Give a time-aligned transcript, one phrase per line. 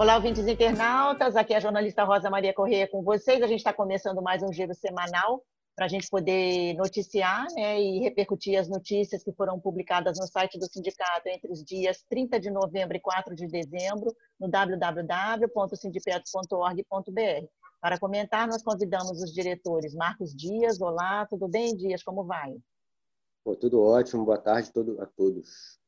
[0.00, 1.36] Olá, ouvintes internautas.
[1.36, 3.42] Aqui é a jornalista Rosa Maria Correia com vocês.
[3.42, 5.44] A gente está começando mais um giro semanal
[5.76, 10.58] para a gente poder noticiar né, e repercutir as notícias que foram publicadas no site
[10.58, 17.46] do sindicato entre os dias 30 de novembro e 4 de dezembro, no www.sindipeto.org.br.
[17.78, 20.80] Para comentar, nós convidamos os diretores Marcos Dias.
[20.80, 22.02] Olá, tudo bem, Dias?
[22.02, 22.56] Como vai?
[23.44, 24.24] Pô, tudo ótimo.
[24.24, 25.78] Boa tarde a todos.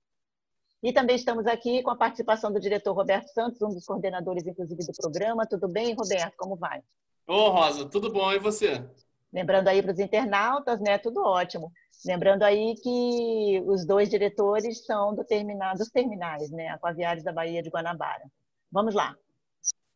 [0.82, 4.84] E também estamos aqui com a participação do diretor Roberto Santos, um dos coordenadores, inclusive,
[4.84, 5.46] do programa.
[5.46, 6.34] Tudo bem, Roberto?
[6.36, 6.82] Como vai?
[7.26, 8.32] Ô, Rosa, tudo bom?
[8.32, 8.84] E você?
[9.32, 10.98] Lembrando aí para os internautas, né?
[10.98, 11.72] Tudo ótimo.
[12.04, 16.68] Lembrando aí que os dois diretores são do terminal, dos terminais, né?
[16.70, 18.24] Aquaviários da Bahia de Guanabara.
[18.70, 19.16] Vamos lá.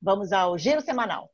[0.00, 1.28] Vamos ao giro semanal.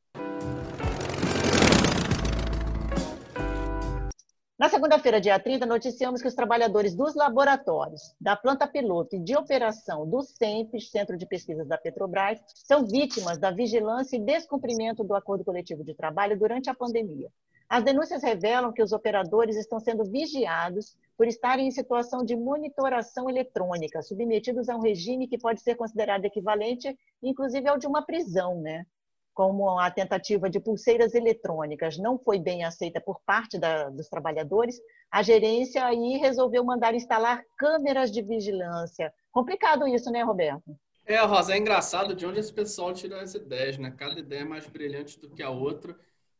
[4.62, 9.36] Na segunda-feira, dia 30, noticiamos que os trabalhadores dos laboratórios, da planta piloto e de
[9.36, 15.16] operação do CEMPES, Centro de Pesquisas da Petrobras, são vítimas da vigilância e descumprimento do
[15.16, 17.28] acordo coletivo de trabalho durante a pandemia.
[17.68, 23.28] As denúncias revelam que os operadores estão sendo vigiados por estarem em situação de monitoração
[23.28, 28.60] eletrônica, submetidos a um regime que pode ser considerado equivalente, inclusive, ao de uma prisão,
[28.60, 28.86] né?
[29.34, 34.80] Como a tentativa de pulseiras eletrônicas não foi bem aceita por parte da, dos trabalhadores,
[35.11, 39.12] a gerência aí resolveu mandar instalar câmeras de vigilância.
[39.30, 40.77] Complicado isso, né, Roberto?
[41.05, 43.91] É, Rosa, é engraçado de onde esse pessoal tira as ideias, né?
[43.91, 45.96] Cada ideia é mais brilhante do que a outra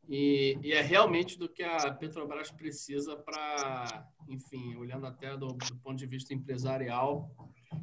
[0.09, 5.77] e, e é realmente do que a Petrobras precisa para, enfim, olhando até do, do,
[5.83, 7.31] ponto de vista empresarial,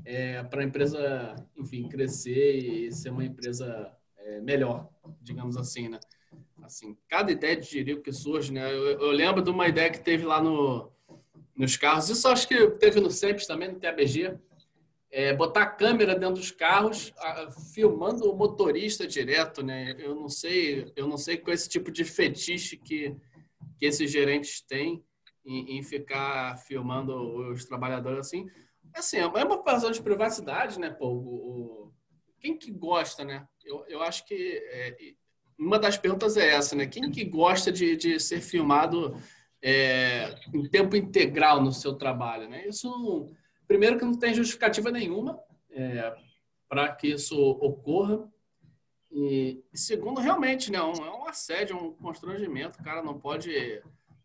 [0.05, 3.91] é, para a empresa, enfim, crescer e ser uma empresa
[4.29, 4.90] é, melhor,
[5.22, 6.00] digamos assim, né?
[6.63, 8.72] Assim, cada ideia de Jerico que surge, né?
[8.72, 10.91] Eu, eu, lembro de uma ideia que teve lá no,
[11.56, 14.38] nos carros, isso acho que teve no SEMPES também, no TABG,
[15.12, 19.95] é, botar a câmera dentro dos carros, a, filmando o motorista direto, né?
[19.97, 23.16] Eu não sei, eu não sei com esse tipo de fetiche que,
[23.78, 25.03] que esses gerentes têm
[25.44, 28.46] em, em ficar filmando os trabalhadores assim.
[28.94, 30.90] Assim, é uma questão de privacidade, né?
[30.90, 31.94] Pô, o, o,
[32.40, 33.47] quem que gosta, né?
[33.69, 34.96] Eu, eu acho que é,
[35.57, 36.88] uma das perguntas é essa, né?
[36.88, 39.16] Quem que gosta de, de ser filmado
[39.62, 42.68] é, em tempo integral no seu trabalho, né?
[42.68, 43.29] Isso,
[43.68, 46.16] primeiro, que não tem justificativa nenhuma é,
[46.68, 48.28] para que isso ocorra.
[49.12, 50.81] E, segundo, realmente, né?
[50.81, 52.79] Um, é um assédio, um constrangimento.
[52.79, 53.53] O cara não pode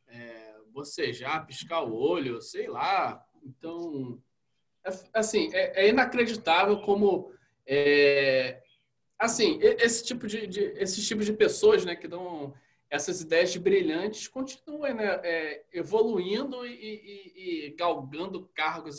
[0.08, 3.22] é, bocejar, piscar o olho, sei lá.
[3.44, 4.22] Então,
[4.86, 7.30] é, assim, é, é inacreditável como
[7.66, 8.62] é,
[9.24, 12.54] assim, esse tipo de, de, esses tipos de pessoas, né, que dão
[12.90, 18.98] essas ideias de brilhantes, continuam né, é, evoluindo e, e, e, galgando cargos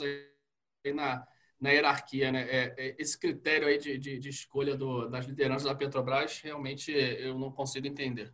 [0.93, 1.25] na,
[1.59, 2.41] na hierarquia, né?
[2.49, 6.91] É, é, esse critério aí de, de, de escolha do, das lideranças da Petrobras, realmente
[6.91, 8.31] eu não consigo entender.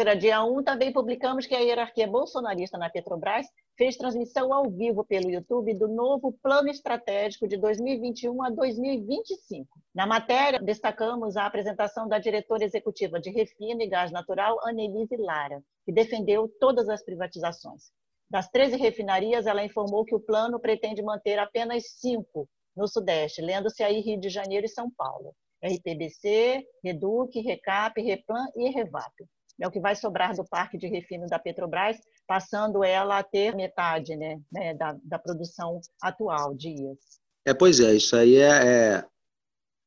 [0.00, 3.46] Na terça-feira, dia 1, também publicamos que a hierarquia bolsonarista na Petrobras
[3.76, 9.68] fez transmissão ao vivo pelo YouTube do novo Plano Estratégico de 2021 a 2025.
[9.94, 15.62] Na matéria, destacamos a apresentação da diretora executiva de Refino e Gás Natural, Annelise Lara,
[15.84, 17.90] que defendeu todas as privatizações.
[18.30, 23.82] Das 13 refinarias, ela informou que o plano pretende manter apenas cinco no Sudeste, lendo-se
[23.82, 25.34] aí Rio de Janeiro e São Paulo.
[25.62, 29.12] RPBC, Reduc, Recap, Replan e Revap
[29.60, 33.54] é o que vai sobrar do parque de refino da Petrobras, passando ela a ter
[33.54, 36.98] metade né, né da, da produção atual, Dias.
[37.44, 39.04] É, pois é, isso aí é, é,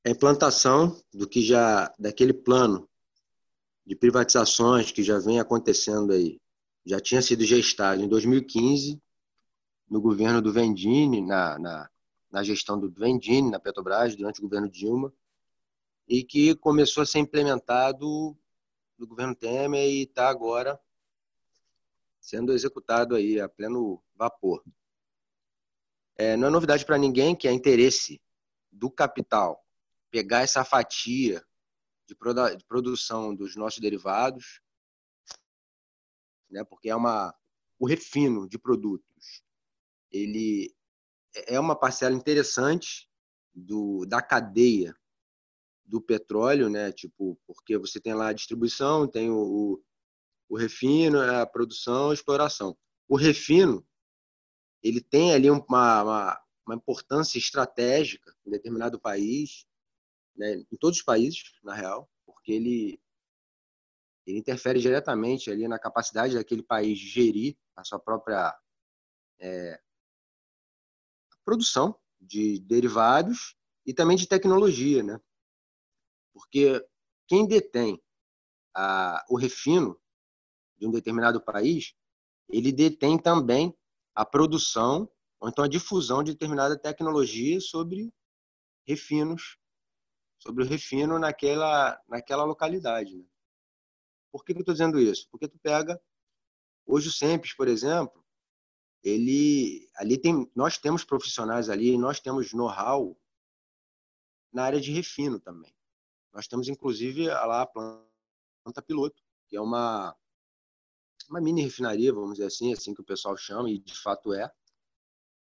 [0.05, 2.87] é implantação do que já, daquele plano
[3.85, 6.39] de privatizações que já vem acontecendo aí.
[6.85, 9.01] Já tinha sido gestado em 2015,
[9.89, 11.89] no governo do Vendini, na, na,
[12.31, 15.13] na gestão do Vendini, na Petrobras, durante o governo Dilma,
[16.07, 18.37] e que começou a ser implementado
[19.03, 20.79] do governo Temer e está agora
[22.21, 24.63] sendo executado aí a pleno vapor.
[26.15, 28.21] É, não é novidade para ninguém que é interesse
[28.71, 29.61] do capital
[30.09, 31.45] pegar essa fatia
[32.07, 34.61] de, produ de produção dos nossos derivados,
[36.49, 37.35] né, porque é uma
[37.77, 39.43] o refino de produtos,
[40.09, 40.73] ele
[41.33, 43.09] é uma parcela interessante
[43.53, 44.95] do, da cadeia
[45.85, 46.91] do petróleo, né?
[46.91, 49.81] Tipo, porque você tem lá a distribuição, tem o,
[50.49, 52.77] o refino, a produção, a exploração.
[53.07, 53.85] O refino,
[54.81, 59.65] ele tem ali uma, uma, uma importância estratégica em determinado país,
[60.35, 60.55] né?
[60.71, 62.99] em todos os países, na real, porque ele,
[64.25, 68.55] ele interfere diretamente ali na capacidade daquele país de gerir a sua própria
[69.39, 69.81] é,
[71.43, 75.19] produção de derivados e também de tecnologia, né?
[76.33, 76.85] Porque
[77.27, 78.01] quem detém
[78.75, 79.99] a, o refino
[80.77, 81.93] de um determinado país,
[82.49, 83.75] ele detém também
[84.15, 85.09] a produção
[85.39, 88.13] ou então a difusão de determinada tecnologia sobre
[88.85, 89.57] refinos,
[90.39, 93.17] sobre o refino naquela, naquela localidade.
[93.17, 93.25] Né?
[94.31, 95.27] Por que, que eu estou dizendo isso?
[95.29, 96.01] Porque tu pega
[96.85, 98.23] hoje o Sempes, por exemplo,
[99.03, 103.17] ele ali tem, nós temos profissionais ali, nós temos know-how
[104.51, 105.75] na área de refino também.
[106.33, 110.15] Nós temos, inclusive, lá a planta piloto, que é uma,
[111.29, 114.51] uma mini refinaria, vamos dizer assim, assim que o pessoal chama, e de fato é.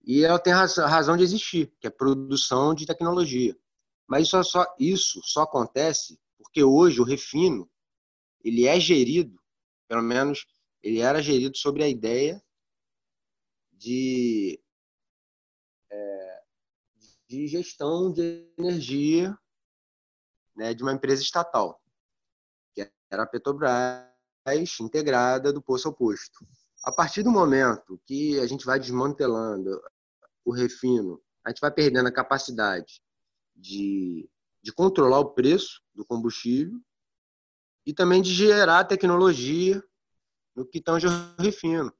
[0.03, 3.57] E ela tem razão de existir, que é produção de tecnologia.
[4.07, 7.67] Mas isso só, isso só acontece porque hoje o refino
[8.43, 9.41] ele é gerido,
[9.87, 10.45] pelo menos
[10.83, 12.39] ele era gerido sobre a ideia
[13.71, 14.61] de,
[15.89, 16.43] é,
[17.27, 19.35] de gestão de energia
[20.55, 21.81] né, de uma empresa estatal,
[22.73, 24.05] que era a Petrobras,
[24.79, 26.45] integrada do poço ao posto.
[26.83, 29.81] A partir do momento que a gente vai desmantelando
[30.43, 33.01] o refino, a gente vai perdendo a capacidade
[33.55, 34.29] de,
[34.61, 36.79] de controlar o preço do combustível
[37.85, 39.83] e também de gerar tecnologia
[40.55, 41.91] no que tange o refino.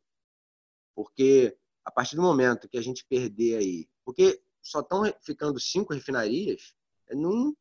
[0.96, 5.94] Porque a partir do momento que a gente perder aí, porque só estão ficando cinco
[5.94, 6.74] refinarias,
[7.12, 7.56] não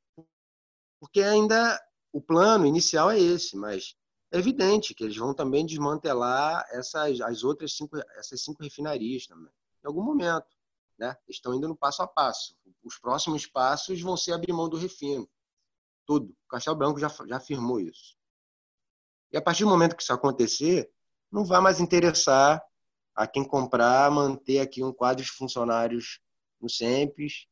[1.05, 1.79] porque ainda
[2.11, 3.95] o plano inicial é esse, mas
[4.33, 9.53] é evidente que eles vão também desmantelar essas as outras cinco essas cinco refinarias também
[9.85, 10.47] em algum momento,
[10.99, 11.15] né?
[11.29, 12.57] Estão indo no passo a passo.
[12.83, 15.29] Os próximos passos vão ser abrir mão do refino,
[16.07, 16.35] tudo.
[16.47, 18.17] O Castelo Branco já já afirmou isso.
[19.31, 20.91] E a partir do momento que isso acontecer,
[21.31, 22.65] não vai mais interessar
[23.15, 26.19] a quem comprar manter aqui um quadro de funcionários
[26.59, 27.47] no SEMPES,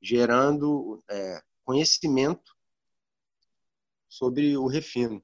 [0.00, 2.55] gerando é, conhecimento
[4.16, 5.22] sobre o refino.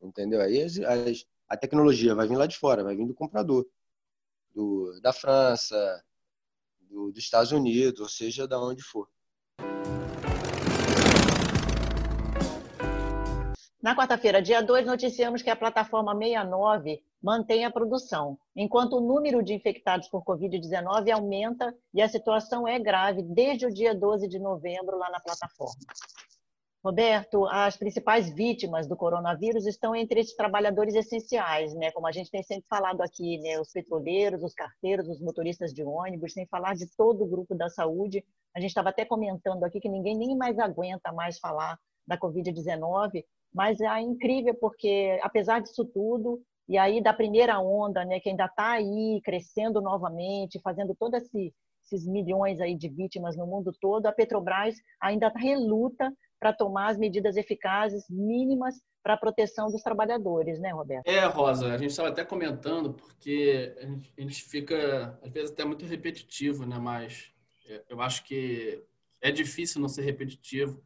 [0.00, 0.40] Entendeu?
[0.40, 3.66] Aí as, as, a tecnologia vai vir lá de fora, vai vir do comprador,
[4.54, 6.02] do, da França,
[6.80, 9.08] do, dos Estados Unidos, ou seja, da onde for.
[13.82, 19.42] Na quarta-feira, dia 2, noticiamos que a plataforma 69 mantém a produção, enquanto o número
[19.42, 24.38] de infectados por Covid-19 aumenta e a situação é grave desde o dia 12 de
[24.38, 25.80] novembro lá na plataforma.
[26.82, 31.90] Roberto, as principais vítimas do coronavírus estão entre esses trabalhadores essenciais, né?
[31.90, 33.60] Como a gente tem sempre falado aqui, né?
[33.60, 37.68] Os petroleiros, os carteiros, os motoristas de ônibus, sem falar de todo o grupo da
[37.68, 38.24] saúde.
[38.56, 43.26] A gente estava até comentando aqui que ninguém nem mais aguenta mais falar da Covid-19,
[43.52, 48.46] mas é incrível porque, apesar disso tudo, e aí da primeira onda, né, que ainda
[48.46, 51.52] está aí crescendo novamente, fazendo todos esse,
[51.84, 56.98] esses milhões aí de vítimas no mundo todo, a Petrobras ainda reluta para tomar as
[56.98, 61.06] medidas eficazes mínimas para a proteção dos trabalhadores, né, Roberto?
[61.06, 65.52] É, Rosa, a gente estava até comentando, porque a gente, a gente, fica, às vezes,
[65.52, 66.78] até muito repetitivo, né?
[66.78, 67.30] Mas
[67.66, 68.82] é, eu acho que
[69.20, 70.82] é difícil não ser repetitivo.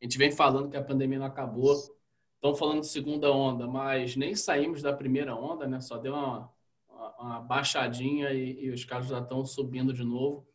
[0.00, 1.74] A gente vem falando que a pandemia não acabou,
[2.34, 5.80] estão falando de segunda onda, mas nem saímos da primeira onda, né?
[5.80, 6.50] Só deu uma,
[7.18, 10.46] uma baixadinha e, e os casos já estão subindo de novo.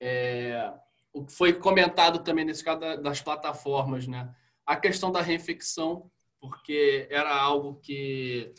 [0.00, 0.72] É,
[1.12, 4.34] o que foi comentado também nesse caso das plataformas, né?
[4.64, 8.54] A questão da reinfecção, porque era algo que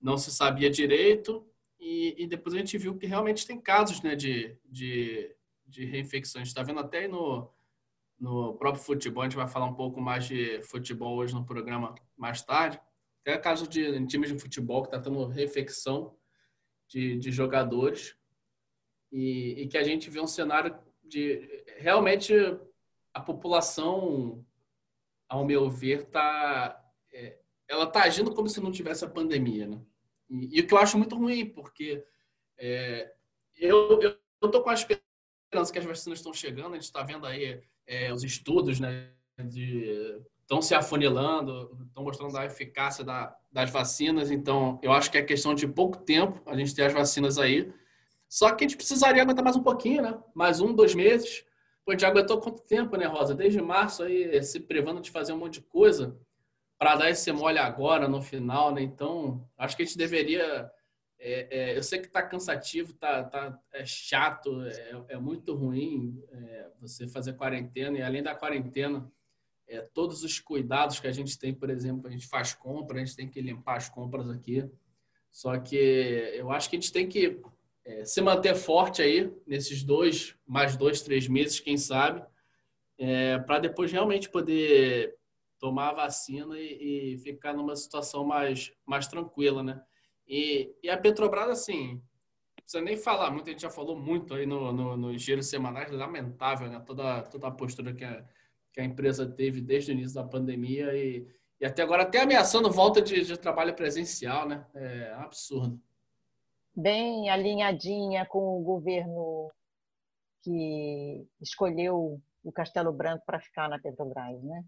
[0.00, 1.46] não se sabia direito
[1.78, 5.34] e, e depois a gente viu que realmente tem casos, né, de, de,
[5.66, 6.40] de reinfecção.
[6.40, 7.50] A gente está vendo até no,
[8.18, 11.94] no próprio futebol, a gente vai falar um pouco mais de futebol hoje no programa
[12.16, 12.80] mais tarde.
[13.24, 16.16] Tem caso de times de futebol que está tendo reinfecção
[16.88, 18.16] de, de jogadores
[19.10, 22.34] e, e que a gente vê um cenário de realmente
[23.12, 24.44] a população,
[25.28, 26.82] ao meu ver, tá
[27.12, 29.80] é, ela está agindo como se não tivesse a pandemia, né?
[30.28, 32.04] E, e, o que eu acho muito ruim, porque
[32.58, 33.12] é,
[33.56, 37.26] eu eu tô com a esperança que as vacinas estão chegando, a gente está vendo
[37.26, 39.10] aí é, os estudos, né?
[39.38, 44.30] De estão se afunilando, estão mostrando a eficácia da, das vacinas.
[44.30, 47.72] Então, eu acho que é questão de pouco tempo a gente ter as vacinas aí.
[48.36, 50.22] Só que a gente precisaria aguentar mais um pouquinho, né?
[50.34, 51.42] Mais um, dois meses,
[51.86, 53.34] Pô, já aguentou quanto tempo, né, Rosa?
[53.34, 56.20] Desde março aí se privando de fazer um monte de coisa
[56.78, 58.82] para dar esse mole agora no final, né?
[58.82, 60.70] Então, acho que a gente deveria.
[61.18, 66.22] É, é, eu sei que está cansativo, tá, tá é chato, é, é muito ruim
[66.78, 69.10] você fazer quarentena e além da quarentena,
[69.94, 73.16] todos os cuidados que a gente tem, por exemplo, a gente faz compra, a gente
[73.16, 74.68] tem que limpar as compras aqui.
[75.30, 75.74] Só que
[76.34, 77.40] eu acho que a gente tem que
[77.86, 82.20] é, se manter forte aí nesses dois, mais dois, três meses, quem sabe,
[82.98, 85.16] é, para depois realmente poder
[85.60, 89.80] tomar a vacina e, e, ficar numa situação mais, mais tranquila, né?
[90.26, 92.02] E, e a Petrobras, assim, não
[92.56, 96.68] precisa nem falar, muita gente já falou muito aí nos no, no giros semanais, lamentável,
[96.68, 96.82] né?
[96.84, 98.24] Toda, toda a postura que a,
[98.72, 101.24] que a empresa teve desde o início da pandemia e,
[101.60, 104.66] e até agora até ameaçando volta de, de trabalho presencial, né?
[104.74, 105.80] É absurdo
[106.76, 109.50] bem alinhadinha com o governo
[110.42, 114.62] que escolheu o Castelo Branco para ficar na Petrobras, né?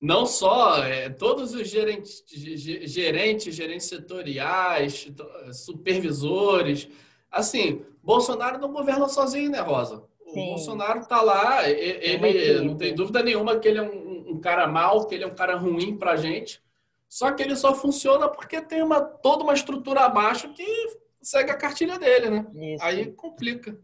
[0.00, 5.10] Não só, é, todos os gerentes, gerentes, gerentes setoriais,
[5.52, 6.88] supervisores.
[7.30, 10.04] Assim, Bolsonaro não governa sozinho, né, Rosa?
[10.26, 10.46] O Sim.
[10.46, 15.06] Bolsonaro está lá, ele, não tem dúvida nenhuma que ele é um, um cara mau,
[15.06, 16.60] que ele é um cara ruim para a gente.
[17.08, 20.64] Só que ele só funciona porque tem uma, toda uma estrutura abaixo que
[21.22, 22.46] segue a cartilha dele, né?
[22.54, 22.84] Isso.
[22.84, 23.78] Aí complica.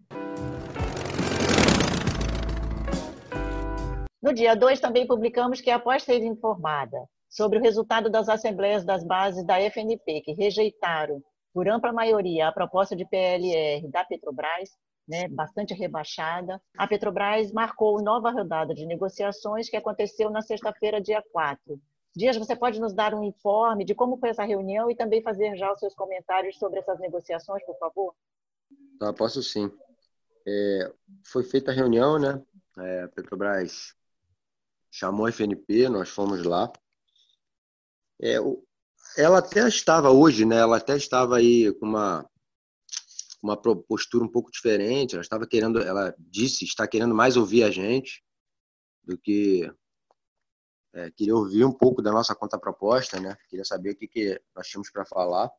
[4.22, 6.98] No dia 2, também publicamos que, após ser informada
[7.28, 11.20] sobre o resultado das assembleias das bases da FNP, que rejeitaram,
[11.52, 14.70] por ampla maioria, a proposta de PLR da Petrobras,
[15.08, 21.22] né, bastante rebaixada, a Petrobras marcou nova rodada de negociações que aconteceu na sexta-feira, dia
[21.32, 21.80] 4,
[22.14, 25.56] Dias, você pode nos dar um informe de como foi essa reunião e também fazer
[25.56, 28.14] já os seus comentários sobre essas negociações, por favor?
[28.98, 29.70] Tá, posso sim.
[30.46, 30.92] É,
[31.24, 32.42] foi feita a reunião, né?
[32.78, 33.94] É, a Petrobras
[34.90, 36.70] chamou a FNP, nós fomos lá.
[38.20, 38.36] É,
[39.16, 40.56] ela até estava hoje, né?
[40.56, 42.28] Ela até estava aí com uma
[43.42, 45.14] uma postura um pouco diferente.
[45.14, 48.22] Ela estava querendo, ela disse, está querendo mais ouvir a gente
[49.02, 49.68] do que
[50.94, 53.36] é, queria ouvir um pouco da nossa contraproposta, né?
[53.48, 55.50] Queria saber o que, que nós tínhamos para falar.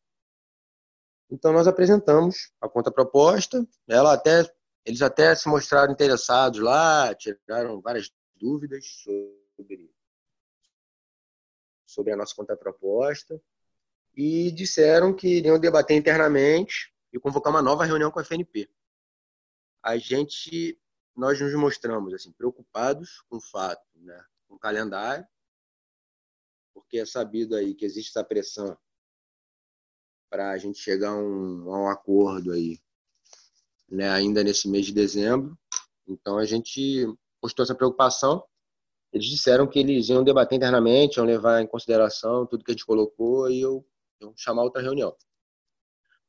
[1.30, 3.66] Então nós apresentamos a contraproposta.
[3.88, 4.48] Ela até,
[4.84, 8.84] eles até se mostraram interessados lá, tiraram várias dúvidas
[9.54, 9.92] sobre
[11.84, 13.40] sobre a nossa contraproposta
[14.16, 18.68] e disseram que iriam debater internamente e convocar uma nova reunião com a FNP.
[19.82, 20.78] A gente,
[21.14, 25.26] nós nos mostramos assim preocupados com o fato, né, um calendário,
[26.72, 28.76] porque é sabido aí que existe essa pressão
[30.30, 32.80] para a gente chegar a um, a um acordo aí,
[33.88, 35.56] né, ainda nesse mês de dezembro.
[36.06, 37.06] Então a gente
[37.40, 38.44] postou essa preocupação.
[39.12, 42.84] Eles disseram que eles iam debater internamente, iam levar em consideração tudo que a gente
[42.84, 43.86] colocou e eu,
[44.18, 45.16] eu chamar outra reunião.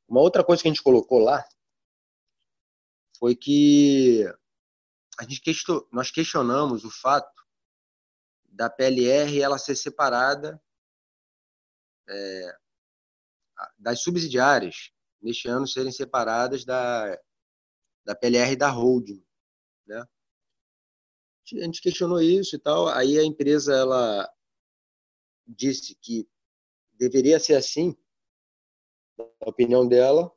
[0.08, 1.44] Uma outra coisa que a gente colocou lá
[3.18, 4.24] foi que
[5.18, 5.42] a gente
[5.92, 7.45] nós questionamos o fato
[8.56, 10.62] da PLR ela ser separada
[12.08, 12.58] é,
[13.78, 17.20] das subsidiárias, neste ano serem separadas da,
[18.06, 19.24] da PLR e da holding.
[19.86, 20.02] Né?
[21.54, 24.34] A gente questionou isso e tal, aí a empresa ela
[25.46, 26.28] disse que
[26.94, 27.96] deveria ser assim,
[29.18, 30.32] na opinião dela,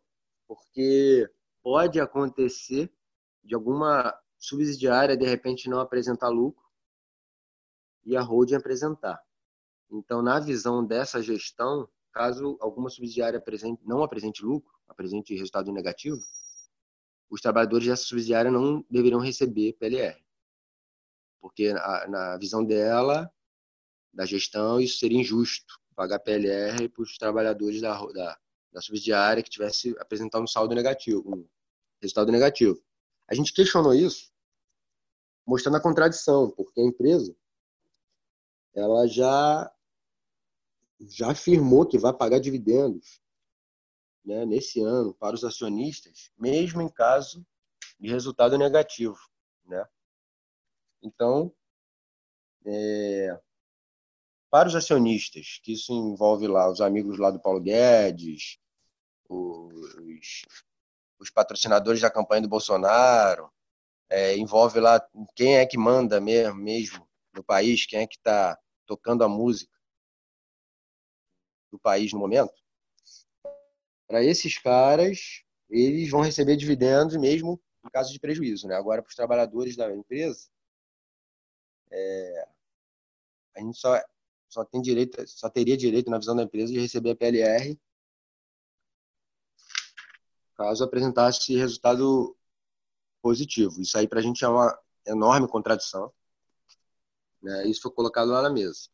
[0.46, 1.30] porque
[1.62, 2.92] pode acontecer
[3.44, 6.67] de alguma subsidiária de repente não apresentar lucro
[8.08, 9.22] e a holding apresentar.
[9.90, 16.18] Então, na visão dessa gestão, caso alguma subsidiária apresente, não apresente lucro, apresente resultado negativo,
[17.30, 20.18] os trabalhadores dessa subsidiária não deveriam receber PLR.
[21.38, 23.30] Porque na, na visão dela,
[24.12, 28.38] da gestão, isso seria injusto, pagar PLR para os trabalhadores da, da,
[28.72, 31.46] da subsidiária que tivesse apresentado um saldo negativo, um
[32.00, 32.82] resultado negativo.
[33.28, 34.32] A gente questionou isso,
[35.46, 37.36] mostrando a contradição, porque a empresa
[38.78, 39.72] ela já
[41.00, 43.20] já afirmou que vai pagar dividendos
[44.24, 47.46] né, nesse ano para os acionistas, mesmo em caso
[47.98, 49.18] de resultado negativo.
[49.64, 49.86] Né?
[51.02, 51.54] Então,
[52.66, 53.40] é,
[54.50, 58.58] para os acionistas, que isso envolve lá os amigos lá do Paulo Guedes,
[59.28, 60.44] os,
[61.18, 63.52] os patrocinadores da campanha do Bolsonaro,
[64.10, 68.58] é, envolve lá quem é que manda mesmo, mesmo no país, quem é que está
[68.88, 69.72] tocando a música
[71.70, 72.54] do país no momento,
[74.06, 78.66] para esses caras, eles vão receber dividendos mesmo em caso de prejuízo.
[78.66, 78.74] Né?
[78.74, 80.48] Agora, para os trabalhadores da empresa,
[81.90, 82.48] é,
[83.54, 84.02] a gente só,
[84.48, 87.78] só, tem direito, só teria direito, na visão da empresa, de receber a PLR
[90.58, 92.36] caso apresentasse resultado
[93.22, 93.80] positivo.
[93.80, 94.76] Isso aí para a gente é uma
[95.06, 96.12] enorme contradição.
[97.42, 97.66] Né?
[97.66, 98.88] Isso foi colocado lá na mesa.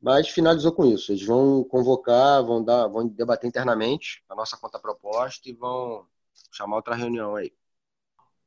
[0.00, 1.12] Mas finalizou com isso.
[1.12, 6.06] Eles vão convocar, vão dar, vão debater internamente a nossa conta proposta e vão
[6.50, 7.52] chamar outra reunião aí.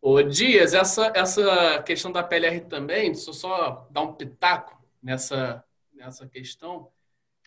[0.02, 5.64] Ô Dias, essa, essa questão da PLR também, deixa eu só dar um pitaco nessa,
[5.94, 6.92] nessa questão,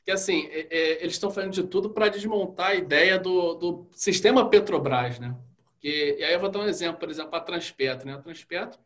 [0.04, 3.88] que assim, é, é, eles estão fazendo de tudo para desmontar a ideia do, do
[3.92, 5.36] sistema Petrobras, né?
[5.66, 8.14] Porque, e aí eu vou dar um exemplo, por exemplo, a Transpetro, né?
[8.14, 8.80] A Transpetro,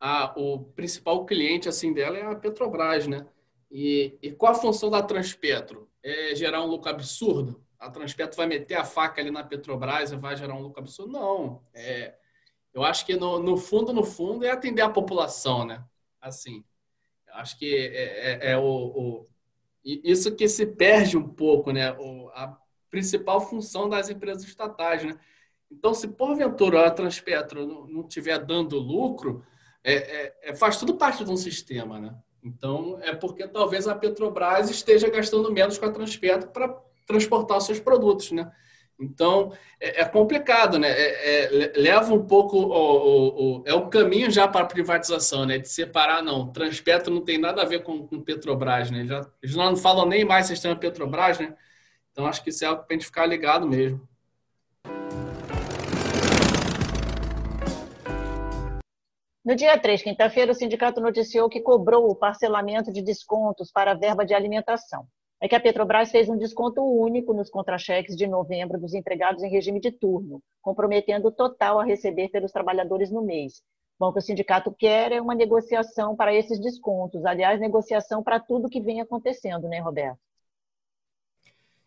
[0.00, 3.26] a, o principal cliente assim dela é a Petrobras, né?
[3.70, 5.88] E, e qual a função da Transpetro?
[6.02, 7.62] É gerar um lucro absurdo?
[7.78, 11.12] A Transpetro vai meter a faca ali na Petrobras e vai gerar um lucro absurdo?
[11.12, 11.62] Não.
[11.74, 12.14] É,
[12.72, 15.84] eu acho que no, no fundo, no fundo, é atender a população, né?
[16.20, 16.64] Assim,
[17.34, 19.26] acho que é, é, é o, o,
[19.84, 21.92] isso que se perde um pouco, né?
[21.92, 22.56] O, a
[22.90, 25.18] principal função das empresas estatais, né?
[25.70, 29.44] Então, se porventura a Transpetro não estiver dando lucro,
[29.84, 32.14] é, é, é, faz tudo parte de um sistema, né?
[32.42, 36.74] Então, é porque talvez a Petrobras esteja gastando menos com a Transpetro para
[37.06, 38.50] transportar seus produtos, né?
[39.00, 40.88] Então, é, é complicado, né?
[40.90, 42.56] É, é, leva um pouco.
[42.56, 45.58] O, o, o, é o caminho já para a privatização, né?
[45.58, 46.52] De separar, não.
[46.52, 49.06] Transpetro não tem nada a ver com, com Petrobras, né?
[49.06, 51.54] Já, eles não falam nem mais sistema Petrobras, né?
[52.10, 54.08] Então, acho que isso é algo para a gente ficar ligado mesmo.
[59.44, 63.94] No dia 3, quinta-feira, o sindicato noticiou que cobrou o parcelamento de descontos para a
[63.94, 65.06] verba de alimentação
[65.40, 69.48] é que a Petrobras fez um desconto único nos contra-cheques de novembro dos empregados em
[69.48, 73.62] regime de turno, comprometendo o total a receber pelos trabalhadores no mês.
[73.98, 77.24] Bom, o que o sindicato quer é uma negociação para esses descontos.
[77.24, 80.18] Aliás, negociação para tudo que vem acontecendo, né, Roberto?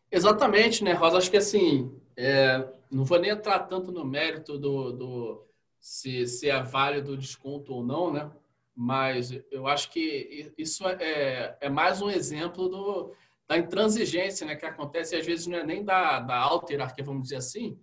[0.09, 1.17] Exatamente, né, Rosa?
[1.17, 5.47] Acho que assim, é, não vou nem entrar tanto no mérito do, do
[5.81, 8.31] se, se é válido o desconto ou não, né?
[8.73, 13.13] Mas eu acho que isso é, é mais um exemplo do,
[13.47, 17.23] da intransigência né, que acontece, às vezes não é nem da, da alta hierarquia, vamos
[17.23, 17.77] dizer assim,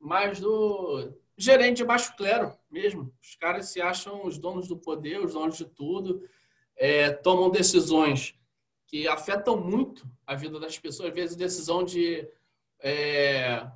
[0.00, 3.14] mas do gerente de baixo clero mesmo.
[3.22, 6.28] Os caras se acham os donos do poder, os donos de tudo,
[6.76, 8.34] é, tomam decisões
[8.88, 12.28] que afetam muito a vida das pessoas, às vezes decisão de.
[12.80, 13.66] É...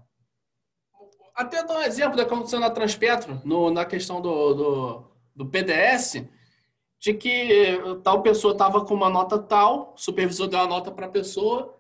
[1.37, 5.05] Até dar um exemplo da que aconteceu na Transpetro, no, na questão do, do,
[5.37, 6.25] do PDS,
[6.99, 11.05] de que tal pessoa estava com uma nota tal, o supervisor deu a nota para
[11.05, 11.77] a pessoa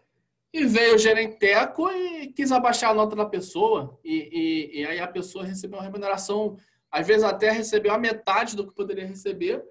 [0.53, 3.99] e veio o gerenteco e quis abaixar a nota da pessoa.
[4.05, 6.59] E, e, e, aí a pessoa recebeu uma remuneração,
[6.90, 9.64] às vezes até recebeu a metade do que poderia receber,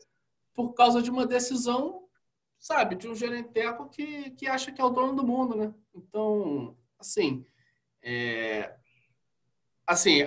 [0.55, 2.07] por causa de uma decisão,
[2.57, 5.71] sabe, de um gerenteco que, que acha que é o dono do mundo, né?
[5.93, 7.45] Então, assim,
[8.01, 8.73] é,
[9.87, 10.19] assim,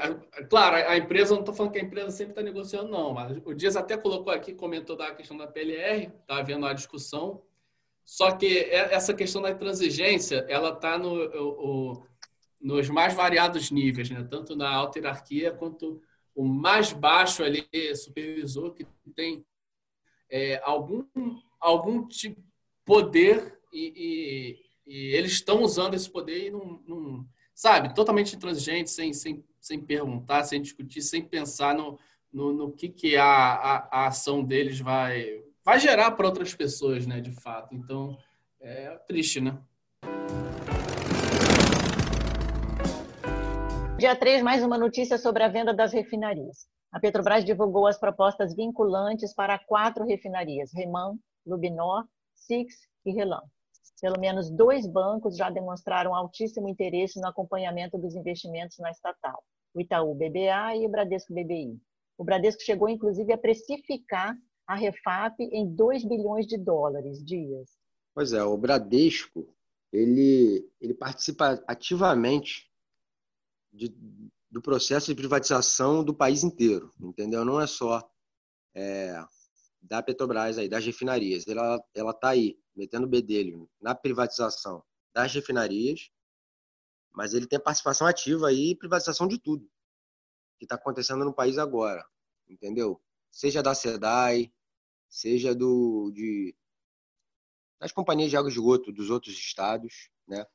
[0.48, 3.54] claro, a empresa, não estou falando que a empresa sempre está negociando, não, mas o
[3.54, 7.42] Dias até colocou aqui, comentou da questão da PLR, está havendo a discussão,
[8.04, 12.06] só que essa questão da transigência, ela está no,
[12.60, 14.26] nos mais variados níveis, né?
[14.30, 16.00] tanto na alta hierarquia quanto
[16.34, 19.44] o mais baixo ali, supervisor, que tem
[20.30, 21.04] é, algum,
[21.60, 22.48] algum tipo de
[22.84, 28.90] poder e, e, e eles estão usando esse poder e não, não sabe, totalmente intransigente,
[28.90, 31.98] sem, sem sem perguntar, sem discutir, sem pensar no,
[32.32, 37.06] no, no que, que a, a, a, ação deles vai, vai gerar para outras pessoas,
[37.06, 37.74] né, de fato.
[37.74, 38.16] Então,
[38.60, 39.58] é triste, né?
[43.98, 46.66] Dia 3, mais uma notícia sobre a venda das refinarias.
[46.90, 53.42] A Petrobras divulgou as propostas vinculantes para quatro refinarias: Reman, Lubinor, Six e Relan.
[54.00, 59.42] Pelo menos dois bancos já demonstraram altíssimo interesse no acompanhamento dos investimentos na estatal
[59.74, 61.78] o Itaú BBA e o Bradesco BBI.
[62.16, 64.36] O Bradesco chegou, inclusive, a precificar
[64.66, 67.70] a Refap em 2 bilhões de dólares dias.
[68.14, 69.48] Pois é, o Bradesco
[69.92, 72.70] ele, ele participa ativamente
[73.72, 73.94] de,
[74.50, 77.44] do processo de privatização do país inteiro, entendeu?
[77.44, 78.10] Não é só
[78.74, 79.24] é,
[79.80, 81.46] da Petrobras, aí, das refinarias.
[81.46, 86.10] Ela está aí, metendo o bedelho na privatização das refinarias
[87.18, 89.68] mas ele tem participação ativa aí privatização de tudo
[90.56, 92.06] que está acontecendo no país agora,
[92.48, 93.02] entendeu?
[93.30, 94.52] Seja da SEDAI,
[95.08, 96.54] seja do de
[97.80, 100.46] das companhias de água de esgoto dos outros estados, né?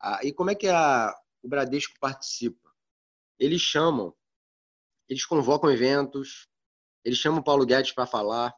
[0.00, 2.74] Ah, e como é que a, o Bradesco participa?
[3.38, 4.14] Eles chamam
[5.08, 6.48] eles convocam eventos,
[7.04, 8.54] eles chamam o Paulo Guedes para falar,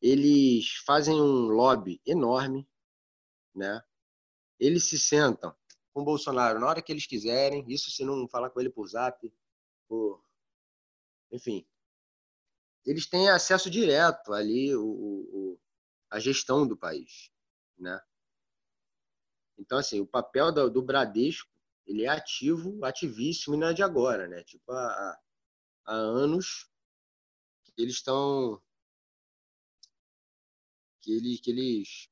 [0.00, 2.68] eles fazem um lobby enorme,
[3.54, 3.82] né?
[4.58, 5.54] Eles se sentam
[5.92, 8.86] com o Bolsonaro na hora que eles quiserem, isso se não falar com ele por
[8.86, 9.32] zap,
[9.88, 10.24] por...
[11.30, 11.66] enfim.
[12.84, 15.60] Eles têm acesso direto ali o, o,
[16.08, 17.30] a gestão do país,
[17.78, 18.00] né?
[19.58, 21.50] Então, assim, o papel do, do Bradesco,
[21.86, 24.42] ele é ativo, ativíssimo e não é de agora, né?
[24.44, 25.20] Tipo, há,
[25.84, 26.70] há anos
[27.76, 28.62] eles estão
[31.00, 32.08] que, ele, que eles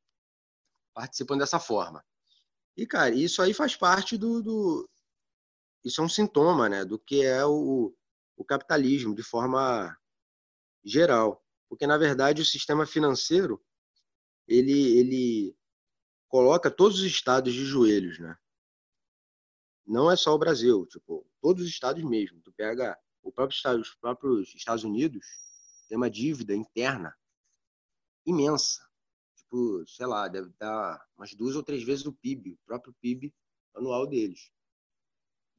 [0.94, 2.05] participam dessa forma.
[2.77, 4.42] E, cara, isso aí faz parte do.
[4.42, 4.88] do
[5.85, 7.94] isso é um sintoma né, do que é o,
[8.37, 9.96] o capitalismo de forma
[10.85, 11.44] geral.
[11.68, 13.62] Porque, na verdade, o sistema financeiro
[14.46, 15.57] ele, ele
[16.29, 18.18] coloca todos os estados de joelhos.
[18.18, 18.37] Né?
[19.87, 22.40] Não é só o Brasil, tipo, todos os estados mesmo.
[22.42, 25.27] Tu pega o próprio estado, os próprios Estados Unidos,
[25.88, 27.14] tem uma dívida interna
[28.29, 28.88] imensa
[29.49, 33.35] tipo, sei lá, deve dar umas duas ou três vezes o PIB, o próprio PIB
[33.75, 34.53] anual deles.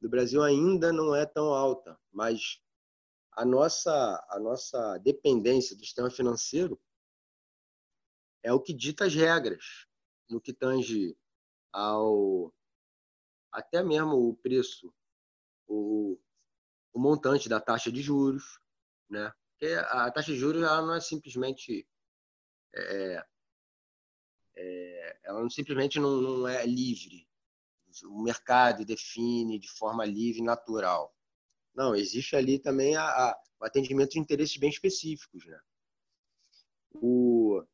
[0.00, 2.60] Do Brasil ainda não é tão alta, mas
[3.32, 6.80] a nossa, a nossa dependência do sistema financeiro
[8.42, 9.86] é o que dita as regras
[10.28, 11.16] no que tange
[11.72, 12.54] ao
[13.52, 14.94] até mesmo o preço,
[15.66, 16.16] o,
[16.92, 18.60] o montante da taxa de juros,
[19.08, 19.32] né?
[19.50, 21.86] Porque a taxa de juros ela não é simplesmente
[22.74, 23.24] é,
[24.56, 27.28] é, ela simplesmente não, não é livre.
[28.04, 31.14] O mercado define de forma livre natural.
[31.74, 35.44] Não, existe ali também a, a, o atendimento de interesses bem específicos.
[35.44, 35.60] Né?
[36.92, 37.64] O,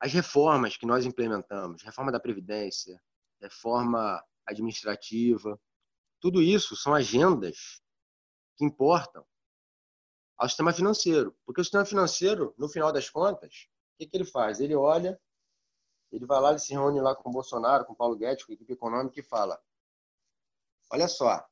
[0.00, 3.00] as reformas que nós implementamos, reforma da Previdência,
[3.40, 5.60] reforma administrativa,
[6.20, 7.80] tudo isso são agendas
[8.56, 9.24] que importam
[10.36, 11.36] ao sistema financeiro.
[11.44, 14.60] Porque o sistema financeiro, no final das contas, que, que ele faz?
[14.60, 15.20] Ele olha
[16.10, 18.52] ele vai lá, ele se reúne lá com o Bolsonaro, com o Paulo Guedes, com
[18.52, 19.60] a equipe econômica e fala:
[20.90, 21.46] Olha só,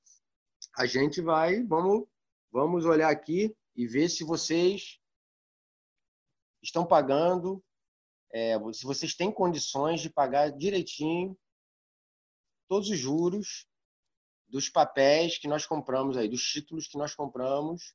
[0.76, 2.08] a gente vai, vamos,
[2.50, 4.98] vamos olhar aqui e ver se vocês
[6.62, 7.62] estão pagando,
[8.32, 11.38] é, se vocês têm condições de pagar direitinho
[12.66, 13.68] todos os juros
[14.48, 17.94] dos papéis que nós compramos aí, dos títulos que nós compramos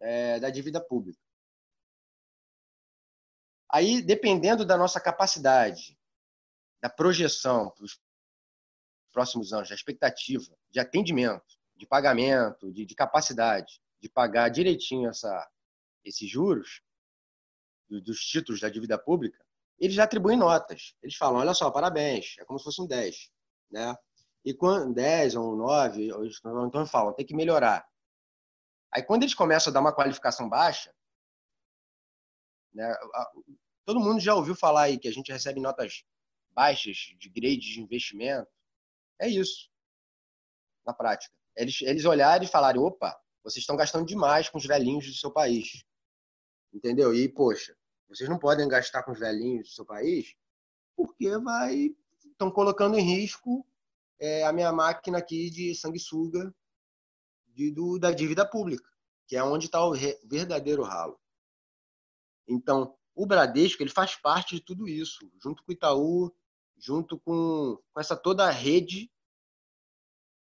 [0.00, 1.25] é, da dívida pública.
[3.70, 5.98] Aí, dependendo da nossa capacidade,
[6.80, 8.00] da projeção para os
[9.12, 15.50] próximos anos, da expectativa de atendimento, de pagamento, de, de capacidade de pagar direitinho essa,
[16.04, 16.80] esses juros
[17.88, 19.44] dos títulos da dívida pública,
[19.78, 20.94] eles atribuem notas.
[21.02, 23.30] Eles falam, olha só, parabéns, é como se fosse um 10.
[23.70, 23.96] Né?
[24.44, 26.10] E quando 10 ou um 9,
[26.66, 27.86] então falam, tem que melhorar.
[28.92, 30.92] Aí quando eles começam a dar uma qualificação baixa,
[32.76, 32.94] né?
[33.84, 36.04] Todo mundo já ouviu falar aí que a gente recebe notas
[36.50, 38.48] baixas de grade de investimento.
[39.18, 39.70] É isso,
[40.84, 41.34] na prática.
[41.56, 45.30] Eles, eles olharem e falarem: opa, vocês estão gastando demais com os velhinhos do seu
[45.30, 45.84] país.
[46.72, 47.14] Entendeu?
[47.14, 47.76] E, poxa,
[48.08, 50.34] vocês não podem gastar com os velhinhos do seu país
[50.94, 53.66] porque vai estão colocando em risco
[54.18, 56.54] é, a minha máquina aqui de sanguessuga
[57.48, 58.88] de, do, da dívida pública,
[59.26, 61.18] que é onde está o re, verdadeiro ralo.
[62.48, 66.34] Então, o Bradesco ele faz parte de tudo isso, junto com o Itaú,
[66.76, 69.10] junto com, com essa toda a rede,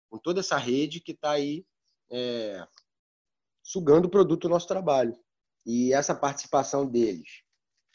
[0.10, 1.65] com toda essa rede que está aí
[2.10, 2.68] é,
[3.63, 5.18] sugando o produto do nosso trabalho.
[5.65, 7.44] E essa participação deles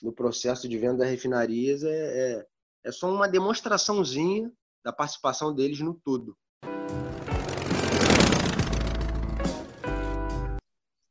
[0.02, 2.46] no processo de venda das refinarias é, é,
[2.84, 4.50] é só uma demonstraçãozinha
[4.82, 6.36] da participação deles no todo.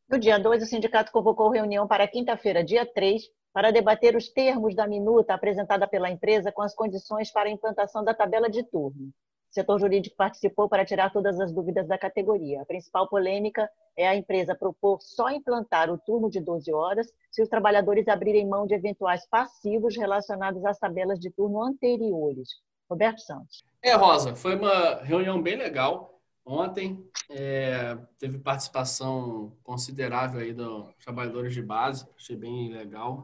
[0.09, 3.21] No dia 2, o sindicato convocou reunião para quinta-feira, dia 3,
[3.53, 8.03] para debater os termos da minuta apresentada pela empresa com as condições para a implantação
[8.03, 9.09] da tabela de turno.
[9.51, 12.59] O setor jurídico participou para tirar todas as dúvidas da categoria.
[12.63, 17.43] A principal polêmica é a empresa propor só implantar o turno de 12 horas se
[17.43, 22.49] os trabalhadores abrirem mão de eventuais passivos relacionados às tabelas de turno anteriores.
[22.89, 23.63] Roberto Santos.
[23.83, 26.18] É, Rosa, foi uma reunião bem legal.
[26.51, 33.23] Ontem é, teve participação considerável aí dos trabalhadores de base, achei bem legal.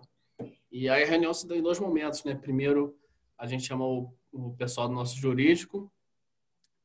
[0.72, 2.36] E aí a reunião se deu em dois momentos, né?
[2.36, 2.96] Primeiro,
[3.36, 5.92] a gente chamou o pessoal do nosso jurídico,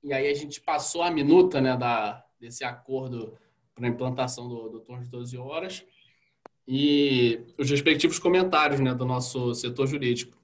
[0.02, 3.36] e aí a gente passou a minuta né, da, desse acordo
[3.74, 5.84] para implantação do, do turno de 12 horas
[6.66, 10.38] e os respectivos comentários né, do nosso setor jurídico.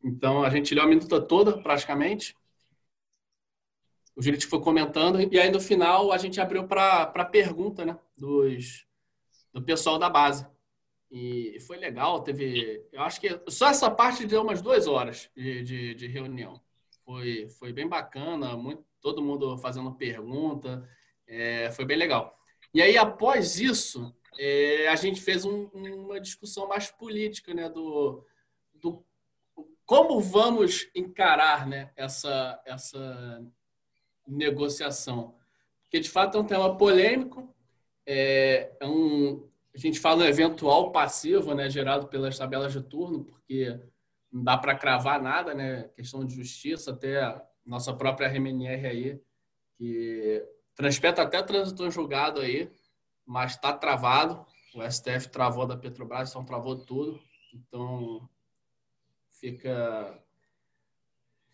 [0.00, 2.36] Então, a gente leu a minuta toda, praticamente,
[4.16, 8.86] o jurídico foi comentando, e aí no final a gente abriu para pergunta né, dos,
[9.52, 10.46] do pessoal da base.
[11.10, 12.84] E foi legal, teve.
[12.92, 16.60] Eu acho que só essa parte deu umas duas horas de, de, de reunião.
[17.04, 20.88] Foi, foi bem bacana, muito, todo mundo fazendo pergunta,
[21.26, 22.36] é, foi bem legal.
[22.72, 28.26] E aí, após isso, é, a gente fez um, uma discussão mais política, né, do,
[28.74, 29.04] do
[29.86, 33.44] como vamos encarar né, essa, essa
[34.26, 35.34] negociação.
[35.82, 37.54] Porque, de fato, é um tema polêmico,
[38.06, 43.24] é, é um, a gente fala no eventual passivo, né, gerado pelas tabelas de turno,
[43.24, 43.78] porque
[44.32, 45.84] não dá para cravar nada, né?
[45.94, 49.20] Questão de justiça, até nossa própria RMNR aí,
[49.78, 52.70] que Transpeta até transitou em julgado aí,
[53.24, 54.44] mas está travado.
[54.74, 57.20] O STF travou da Petrobras, então travou tudo.
[57.54, 58.28] Então,
[59.30, 60.20] fica.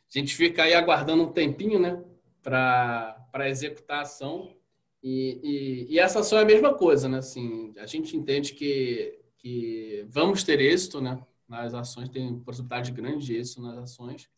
[0.08, 2.02] A gente fica aí aguardando um tempinho, né,
[2.42, 4.56] para executar a ação.
[5.02, 7.18] E, e, e, essa ação é a mesma coisa, né?
[7.18, 11.24] Assim, a gente entende que, que vamos ter êxito, né?
[11.48, 14.28] Nas ações, tem possibilidade grande de êxito nas ações,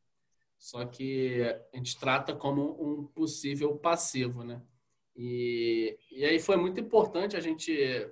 [0.56, 4.62] só que a gente trata como um possível passivo, né?
[5.16, 8.08] E, e aí foi muito importante a gente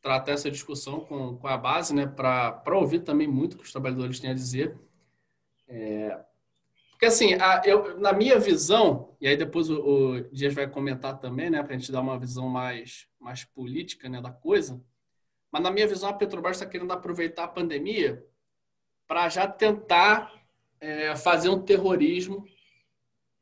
[0.00, 2.06] tratar essa discussão com, com a base, né?
[2.06, 4.78] Para ouvir também muito o que os trabalhadores têm a dizer.
[5.68, 6.24] É,
[7.04, 11.18] porque, assim, a, eu, na minha visão, e aí depois o, o Dias vai comentar
[11.18, 14.82] também, né, para a gente dar uma visão mais, mais política né, da coisa,
[15.50, 18.24] mas na minha visão, a Petrobras está querendo aproveitar a pandemia
[19.06, 20.32] para já tentar
[20.80, 22.46] é, fazer um terrorismo.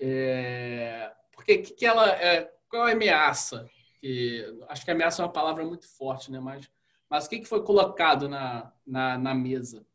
[0.01, 2.11] É, porque que, que ela.
[2.11, 3.71] É, qual é a ameaça?
[4.01, 6.41] Que, acho que ameaça é uma palavra muito forte, né?
[6.41, 6.69] Mas,
[7.09, 9.87] mas o que, que foi colocado na, na, na mesa?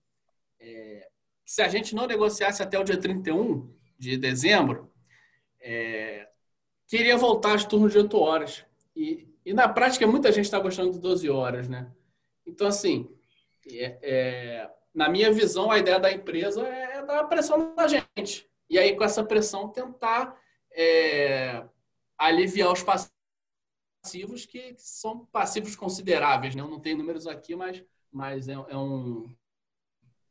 [0.60, 1.08] É,
[1.48, 4.92] se a gente não negociasse até o dia 31 de dezembro,
[5.62, 6.28] é,
[6.86, 8.66] queria voltar às turnos de 8 horas.
[8.94, 11.90] E, e na prática, muita gente está gostando de 12 horas, né?
[12.46, 13.10] Então, assim,
[13.72, 18.46] é, é, na minha visão, a ideia da empresa é dar pressão na gente.
[18.70, 20.38] E aí, com essa pressão, tentar
[20.74, 21.64] é,
[22.18, 26.62] aliviar os passivos, que, que, são passivos consideráveis, né?
[26.62, 27.82] Eu não tenho números aqui, mas,
[28.12, 29.34] mas é, é um,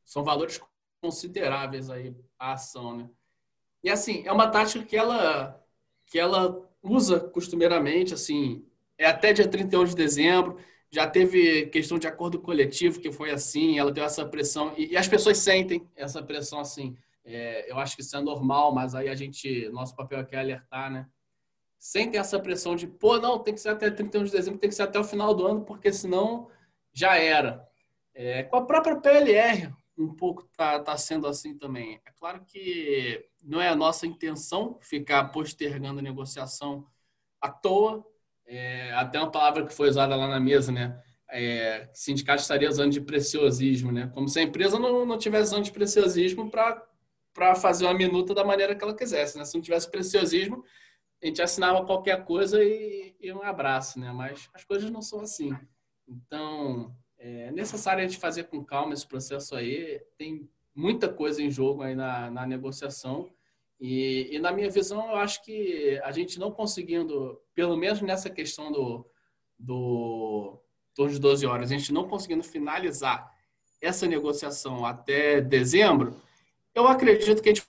[0.04, 0.60] são valores
[1.00, 3.10] consideráveis aí a ação, né?
[3.82, 5.62] E assim, é uma tática que ela
[6.06, 8.64] que ela usa costumeiramente, assim,
[8.96, 10.56] é até dia 31 de dezembro,
[10.90, 14.96] já teve questão de acordo coletivo que foi assim, ela deu essa pressão e, e
[14.96, 16.96] as pessoas sentem essa pressão assim.
[17.24, 20.38] É, eu acho que isso é normal, mas aí a gente, nosso papel aqui é
[20.38, 21.08] alertar, né?
[21.78, 24.76] Sentem essa pressão de, pô, não, tem que ser até 31 de dezembro, tem que
[24.76, 26.48] ser até o final do ano, porque senão
[26.92, 27.68] já era.
[28.14, 32.00] É, com a própria PLR, um pouco está tá sendo assim também.
[32.04, 36.86] É claro que não é a nossa intenção ficar postergando a negociação
[37.40, 38.04] à toa.
[38.46, 41.02] É, até uma palavra que foi usada lá na mesa, né?
[41.28, 44.10] É, sindicato estaria usando de preciosismo, né?
[44.14, 48.44] Como se a empresa não, não tivesse usando de preciosismo para fazer uma minuta da
[48.44, 49.44] maneira que ela quisesse, né?
[49.44, 50.62] Se não tivesse preciosismo,
[51.22, 54.12] a gente assinava qualquer coisa e, e um abraço, né?
[54.12, 55.56] Mas as coisas não são assim.
[56.06, 60.00] Então, é necessário a gente fazer com calma esse processo aí.
[60.18, 63.30] Tem muita coisa em jogo aí na, na negociação.
[63.80, 68.30] E, e, na minha visão, eu acho que a gente não conseguindo, pelo menos nessa
[68.30, 69.06] questão do,
[69.58, 70.58] do
[70.94, 73.30] torno de 12 horas, a gente não conseguindo finalizar
[73.80, 76.18] essa negociação até dezembro,
[76.74, 77.66] eu acredito que a gente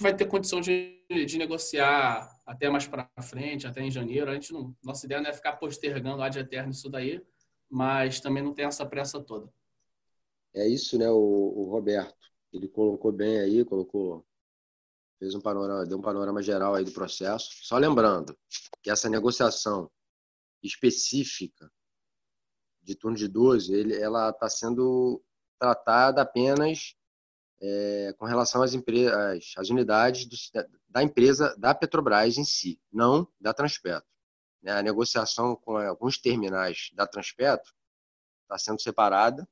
[0.00, 4.30] vai ter condição de, de negociar até mais para frente, até em janeiro.
[4.30, 7.20] A gente não, nossa ideia não é ficar postergando ad eterno isso daí
[7.72, 9.50] mas também não tem essa pressa toda.
[10.54, 12.30] É isso, né, o, o Roberto.
[12.52, 14.26] Ele colocou bem aí, colocou
[15.18, 17.50] fez um panorama, deu um panorama geral aí do processo.
[17.62, 18.36] Só lembrando
[18.82, 19.90] que essa negociação
[20.62, 21.72] específica
[22.82, 25.22] de turno de 12, ele, ela está sendo
[25.58, 26.94] tratada apenas
[27.60, 30.36] é, com relação às, empresas, às unidades do,
[30.88, 34.04] da empresa da Petrobras em si, não da Transpetro.
[34.62, 34.72] Né?
[34.72, 37.74] A negociação com alguns terminais da Transpetro
[38.42, 39.48] está sendo separada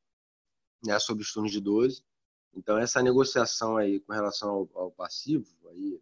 [0.85, 2.05] né, sobre os turnos de 12.
[2.55, 6.01] Então, essa negociação aí com relação ao, ao passivo, aí,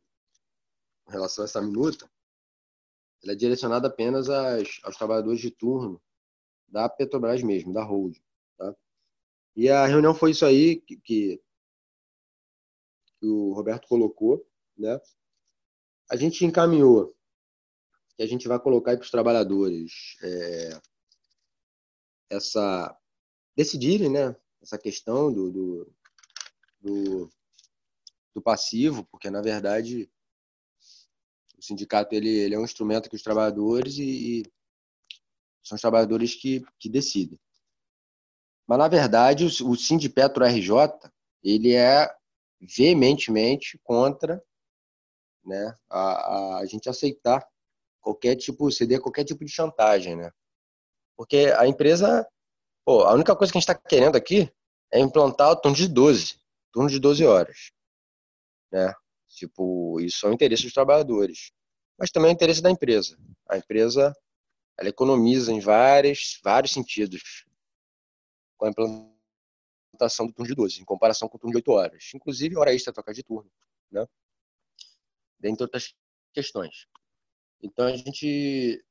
[1.04, 2.10] com relação a essa minuta,
[3.22, 6.00] ela é direcionada apenas às, aos trabalhadores de turno
[6.66, 8.18] da Petrobras mesmo, da Hold.
[8.56, 8.74] Tá?
[9.56, 11.42] E a reunião foi isso aí que, que,
[13.18, 14.46] que o Roberto colocou.
[14.76, 15.00] Né?
[16.10, 17.17] A gente encaminhou
[18.18, 20.80] que a gente vai colocar para os trabalhadores é,
[22.28, 22.98] essa
[23.56, 24.36] decidirem, né?
[24.60, 25.94] Essa questão do, do,
[26.80, 27.30] do,
[28.34, 30.10] do passivo, porque na verdade
[31.56, 34.42] O sindicato ele, ele é um instrumento que os trabalhadores e, e
[35.62, 37.38] são os trabalhadores que, que decidem.
[38.66, 40.70] Mas, na verdade, o, o Sindipetro RJ
[41.42, 42.08] ele é
[42.60, 44.42] veementemente contra
[45.44, 47.46] né, a, a, a gente aceitar
[48.08, 50.32] qualquer tipo, ceder qualquer tipo de chantagem, né?
[51.14, 52.26] Porque a empresa,
[52.84, 54.50] pô, a única coisa que a gente está querendo aqui
[54.90, 56.40] é implantar o turno de 12,
[56.72, 57.70] turno de 12 horas,
[58.72, 58.94] né?
[59.28, 61.52] Tipo, isso é o interesse dos trabalhadores,
[61.98, 63.18] mas também é o interesse da empresa.
[63.46, 64.14] A empresa,
[64.78, 67.44] ela economiza em vários, vários sentidos
[68.56, 72.10] com a implantação do turno de 12, em comparação com o turno de 8 horas.
[72.14, 73.50] Inclusive, hora extra trocar de turno,
[73.90, 74.06] né?
[75.38, 75.94] Dentre outras
[76.32, 76.88] questões.
[77.62, 78.84] Então, a gente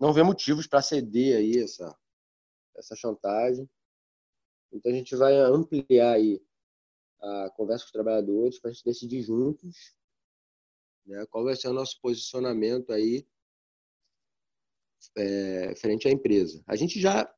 [0.00, 1.96] não vê motivos para ceder aí essa,
[2.76, 3.68] essa chantagem.
[4.72, 6.40] Então, a gente vai ampliar aí
[7.20, 9.94] a conversa com os trabalhadores para a gente decidir juntos
[11.06, 13.26] né, qual vai ser o nosso posicionamento aí
[15.16, 16.62] é, frente à empresa.
[16.66, 17.30] A gente já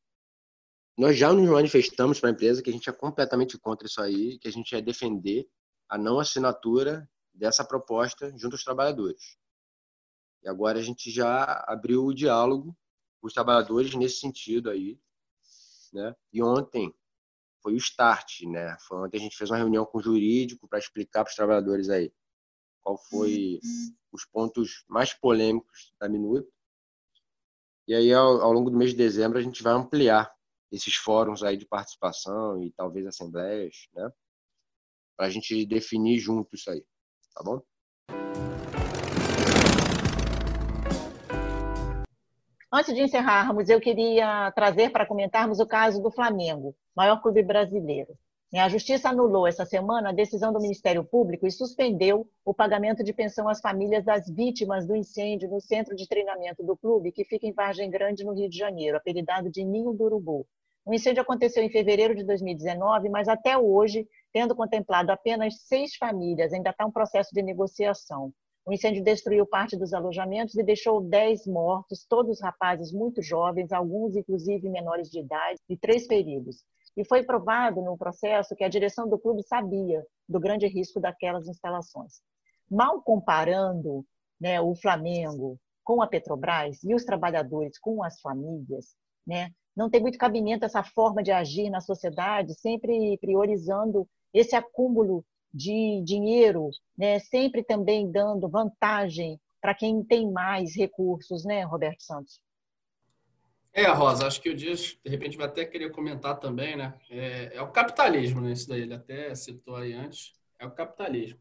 [0.99, 4.38] nós já nos manifestamos para a empresa que a gente é completamente contra isso aí,
[4.38, 5.47] que a gente ia defender
[5.90, 9.37] a não assinatura dessa proposta junto aos trabalhadores.
[10.46, 12.78] E agora a gente já abriu o diálogo
[13.20, 14.96] com os trabalhadores nesse sentido aí,
[15.92, 16.14] né?
[16.32, 16.94] E ontem
[17.61, 18.76] foi o start, né?
[18.87, 21.88] Foi ontem a gente fez uma reunião com o jurídico para explicar para os trabalhadores
[21.90, 22.12] aí
[22.80, 23.59] qual foi
[24.12, 26.48] os pontos mais polêmicos da minuta.
[27.88, 30.32] E aí ao, ao longo do mês de dezembro a gente vai ampliar
[30.70, 34.12] esses fóruns aí de participação e talvez assembleias, né?
[35.16, 36.87] Para a gente definir junto isso aí,
[37.35, 37.61] tá bom?
[42.72, 48.12] Antes de encerrarmos, eu queria trazer para comentarmos o caso do Flamengo, maior clube brasileiro.
[48.55, 53.12] A Justiça anulou essa semana a decisão do Ministério Público e suspendeu o pagamento de
[53.12, 57.46] pensão às famílias das vítimas do incêndio no centro de treinamento do clube, que fica
[57.46, 60.46] em Vargem Grande, no Rio de Janeiro, apelidado de Ninho do Urubu.
[60.85, 66.52] O incêndio aconteceu em fevereiro de 2019, mas até hoje, tendo contemplado apenas seis famílias,
[66.52, 68.33] ainda está um processo de negociação.
[68.66, 74.16] O incêndio destruiu parte dos alojamentos e deixou 10 mortos, todos rapazes muito jovens, alguns
[74.16, 76.64] inclusive menores de idade, e três feridos.
[76.96, 81.46] E foi provado no processo que a direção do clube sabia do grande risco daquelas
[81.46, 82.14] instalações.
[82.68, 84.05] Mal comparando
[84.40, 90.00] né, o Flamengo com a Petrobras e os trabalhadores com as famílias, né, não tem
[90.00, 95.24] muito cabimento essa forma de agir na sociedade, sempre priorizando esse acúmulo
[95.57, 102.40] de dinheiro, né, sempre também dando vantagem para quem tem mais recursos, né, Roberto Santos?
[103.73, 106.95] É, Rosa, acho que o Dias, de repente, vai até querer comentar também, né?
[107.11, 108.53] É, é, o capitalismo, né?
[108.53, 110.33] Isso daí, ele até citou aí antes.
[110.59, 111.38] É o capitalismo.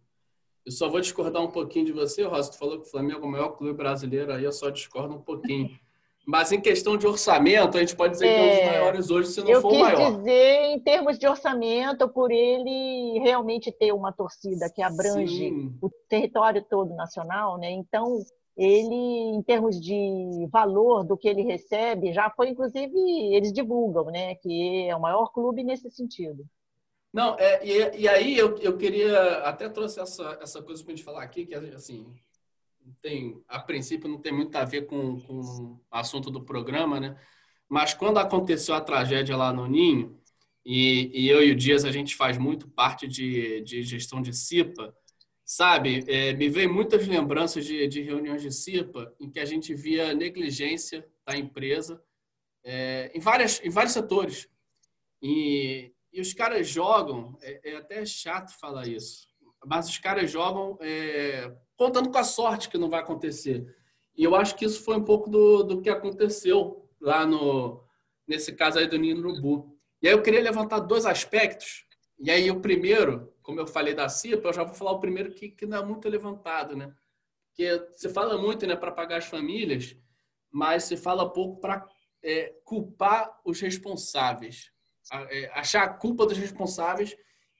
[0.65, 2.51] Eu só vou discordar um pouquinho de você, Rosa.
[2.51, 5.21] Tu falou que o Flamengo é o maior clube brasileiro, aí eu só discordo um
[5.21, 5.79] pouquinho.
[6.25, 8.79] Mas em questão de orçamento, a gente pode dizer é, que é um dos é,
[8.79, 10.01] maiores hoje, se não for o maior.
[10.01, 15.49] Eu quis dizer, em termos de orçamento, por ele realmente ter uma torcida que abrange
[15.49, 15.77] Sim.
[15.79, 17.69] o território todo nacional, né?
[17.69, 18.17] Então,
[18.57, 22.97] ele, em termos de valor do que ele recebe, já foi, inclusive,
[23.33, 24.33] eles divulgam, né?
[24.35, 26.43] Que é o maior clube nesse sentido.
[27.13, 30.95] Não, é, e, e aí eu, eu queria, até trouxe essa, essa coisa para a
[30.95, 32.05] gente falar aqui, que assim,
[33.01, 37.19] tem, a princípio não tem muito a ver com, com o assunto do programa, né?
[37.67, 40.19] Mas quando aconteceu a tragédia lá no Ninho,
[40.65, 44.33] e, e eu e o Dias a gente faz muito parte de, de gestão de
[44.33, 44.95] CIPA,
[45.43, 46.03] sabe?
[46.07, 50.13] É, me vem muitas lembranças de, de, reuniões de CIPA em que a gente via
[50.13, 52.01] negligência da empresa
[52.63, 54.49] é, em, várias, em vários setores.
[55.21, 59.27] E, e os caras jogam, é, é até chato falar isso,
[59.65, 63.75] mas os caras jogam é, contando com a sorte que não vai acontecer.
[64.15, 67.83] E eu acho que isso foi um pouco do, do que aconteceu lá no
[68.27, 69.77] nesse caso aí do Nino Urubu.
[70.01, 71.85] E aí eu queria levantar dois aspectos.
[72.19, 75.31] E aí o primeiro, como eu falei da CIPA, eu já vou falar o primeiro
[75.31, 76.93] que, que não é muito levantado, né?
[77.49, 79.95] Porque se fala muito né, para pagar as famílias,
[80.51, 81.87] mas se fala pouco para
[82.23, 84.71] é, culpar os responsáveis.
[85.29, 87.15] É, achar a culpa dos responsáveis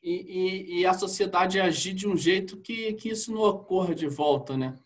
[0.05, 4.07] e, e, e, a sociedade agir de um jeito que, que isso não ocorra de
[4.07, 4.77] volta, né?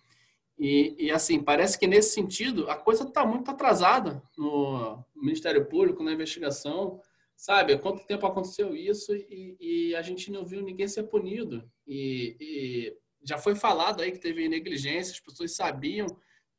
[0.58, 6.02] E, e assim, parece que nesse sentido a coisa está muito atrasada no Ministério Público,
[6.02, 7.02] na investigação,
[7.36, 7.78] sabe?
[7.80, 11.70] Quanto tempo aconteceu isso e, a gente não viu ninguém ser punido.
[11.86, 16.08] E, já foi falado aí que teve negligência, as pessoas sabiam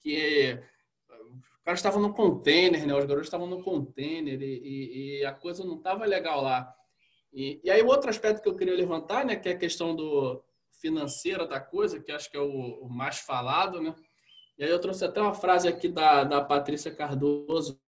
[0.00, 0.60] que
[1.08, 2.94] os caras estavam no container, né?
[2.94, 6.76] Os garotos estavam no container e a coisa não estava legal lá.
[7.32, 10.42] E, e aí, outro aspecto que eu queria levantar, né, que é a questão do
[10.80, 13.94] financeira da coisa, que acho que é o, o mais falado, né?
[14.58, 17.80] E aí eu trouxe até uma frase aqui da, da Patrícia Cardoso,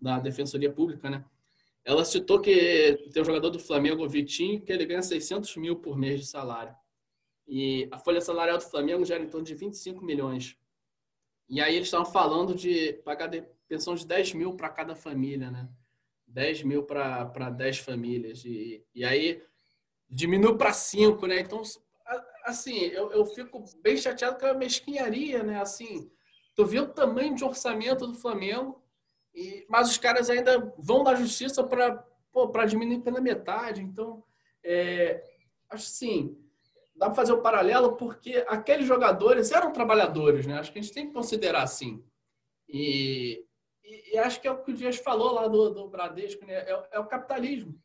[0.00, 1.24] da Defensoria Pública, né?
[1.84, 5.76] Ela citou que tem um jogador do Flamengo, o Vitinho, que ele ganha 600 mil
[5.76, 6.74] por mês de salário.
[7.46, 10.56] E a folha salarial do Flamengo gera em torno de 25 milhões.
[11.48, 13.30] E aí eles estavam falando de pagar
[13.68, 15.68] pensão de 10 mil para cada família, né?
[16.32, 18.44] 10 mil para 10 famílias.
[18.44, 19.42] E, e aí
[20.08, 21.40] diminui para 5, né?
[21.40, 21.62] Então,
[22.44, 25.60] assim, eu, eu fico bem chateado com a mesquinharia, né?
[25.60, 26.10] Assim,
[26.54, 28.82] tu vê o tamanho de orçamento do Flamengo,
[29.34, 33.82] e, mas os caras ainda vão na justiça para diminuir pela metade.
[33.82, 34.22] Então,
[34.64, 35.22] é,
[35.70, 36.36] acho assim,
[36.96, 40.58] dá para fazer um paralelo porque aqueles jogadores eram trabalhadores, né?
[40.58, 42.02] Acho que a gente tem que considerar assim.
[42.68, 43.44] E,
[43.84, 46.54] e, e acho que é o que o Dias falou lá do, do Bradesco, né?
[46.54, 47.78] É, é o capitalismo.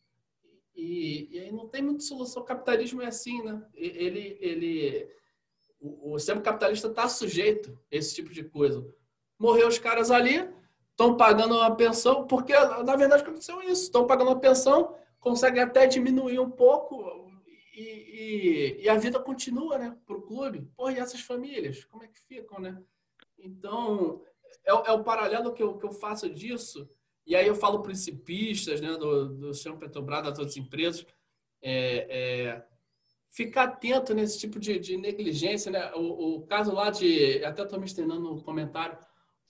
[0.75, 2.43] E, e, aí não tem muita solução.
[2.43, 3.65] O capitalismo é assim, né?
[3.73, 5.09] Ele, ele,
[5.79, 8.85] o, o sistema capitalista está sujeito a esse tipo de coisa.
[9.39, 10.47] Morreu os caras ali,
[10.91, 13.83] estão pagando uma pensão, porque na verdade aconteceu isso.
[13.83, 17.27] Estão pagando uma pensão, conseguem até diminuir um pouco
[17.73, 19.97] e, e, e a vida continua, né?
[20.05, 20.69] Para o clube.
[20.75, 22.79] Pô, e essas famílias, como é que ficam, né?
[23.37, 24.21] Então,
[24.65, 26.89] é, é o paralelo que eu, que eu faço disso
[27.27, 31.05] e aí eu falo principistas né, do, do sistema Petrobras, das outras empresas,
[31.61, 32.63] é, é,
[33.29, 35.69] ficar atento nesse tipo de, de negligência.
[35.69, 35.91] Né?
[35.93, 38.97] O, o, caso lá de, até estou me estendendo no comentário,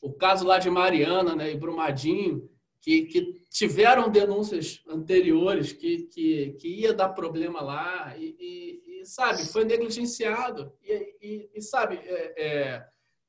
[0.02, 2.50] o caso lá de Mariana né, e Brumadinho,
[2.82, 9.06] que, que tiveram denúncias anteriores que, que, que ia dar problema lá e, e, e
[9.06, 10.74] sabe, foi negligenciado.
[10.82, 12.88] E, e sabe, é, é,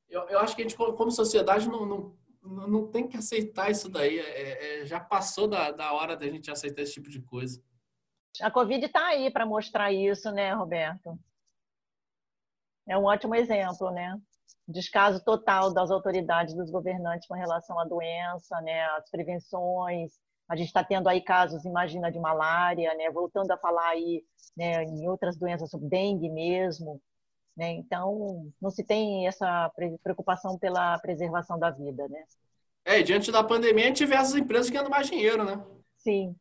[0.08, 3.88] eu, eu acho que a gente, como sociedade, não, não não tem que aceitar isso
[3.88, 4.18] daí.
[4.18, 7.62] É, é, já passou da, da hora da gente aceitar esse tipo de coisa.
[8.40, 11.18] A Covid está aí para mostrar isso, né, Roberto?
[12.88, 14.18] É um ótimo exemplo, né?
[14.66, 18.84] Descaso total das autoridades, dos governantes com relação à doença, né?
[18.90, 20.12] As prevenções.
[20.48, 23.10] A gente está tendo aí casos, imagina, de malária, né?
[23.10, 24.22] Voltando a falar aí
[24.56, 27.00] né, em outras doenças, dengue mesmo.
[27.58, 27.72] Né?
[27.72, 29.68] Então, não se tem essa
[30.00, 32.06] preocupação pela preservação da vida.
[32.06, 32.24] Né?
[32.84, 35.60] É, diante da pandemia, diversas empresas ganhando mais dinheiro, né?
[35.96, 36.36] Sim.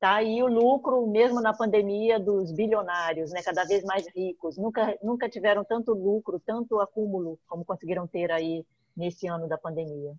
[0.00, 3.42] Tá aí o lucro, mesmo na pandemia, dos bilionários, né?
[3.42, 4.56] cada vez mais ricos.
[4.56, 8.64] Nunca, nunca tiveram tanto lucro, tanto acúmulo como conseguiram ter aí
[8.96, 10.14] nesse ano da pandemia.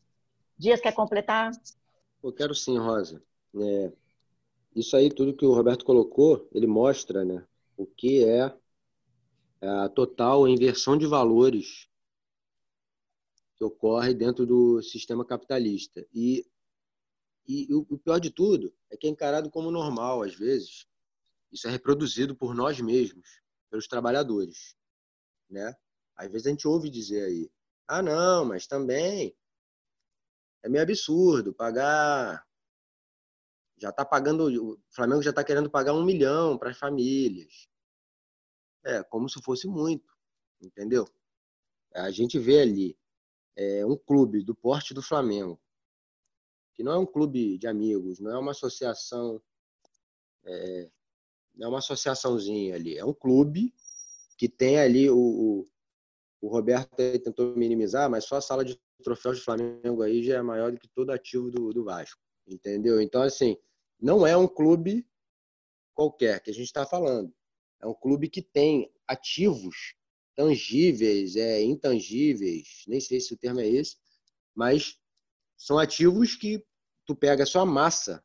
[0.55, 1.49] Dias, quer completar?
[2.23, 3.23] Eu quero sim, Rosa.
[3.59, 3.91] É,
[4.75, 7.43] isso aí, tudo que o Roberto colocou, ele mostra né,
[7.75, 8.53] o que é
[9.61, 11.87] a total inversão de valores
[13.55, 16.05] que ocorre dentro do sistema capitalista.
[16.13, 16.45] E,
[17.47, 20.85] e o pior de tudo é que é encarado como normal, às vezes.
[21.51, 24.75] Isso é reproduzido por nós mesmos, pelos trabalhadores.
[25.49, 25.73] Né?
[26.15, 27.51] Às vezes a gente ouve dizer aí,
[27.87, 29.35] ah, não, mas também
[30.63, 32.45] é meio absurdo pagar.
[33.77, 37.69] Já está pagando, o Flamengo já está querendo pagar um milhão para as famílias.
[38.85, 40.15] É, como se fosse muito,
[40.61, 41.05] entendeu?
[41.93, 42.97] A gente vê ali
[43.55, 45.59] é, um clube do porte do Flamengo,
[46.73, 49.41] que não é um clube de amigos, não é uma associação,
[50.45, 50.91] é,
[51.55, 53.73] não é uma associaçãozinha ali, é um clube
[54.37, 55.69] que tem ali o, o,
[56.41, 60.41] o Roberto tentou minimizar, mas só a sala de troféus do Flamengo aí já é
[60.41, 63.01] maior do que todo ativo do, do Vasco, entendeu?
[63.01, 63.57] Então, assim,
[63.99, 65.07] não é um clube
[65.93, 67.33] qualquer que a gente está falando.
[67.81, 69.95] É um clube que tem ativos
[70.35, 73.97] tangíveis, é, intangíveis, nem sei se o termo é esse,
[74.55, 74.97] mas
[75.57, 76.63] são ativos que
[77.05, 78.23] tu pega a sua massa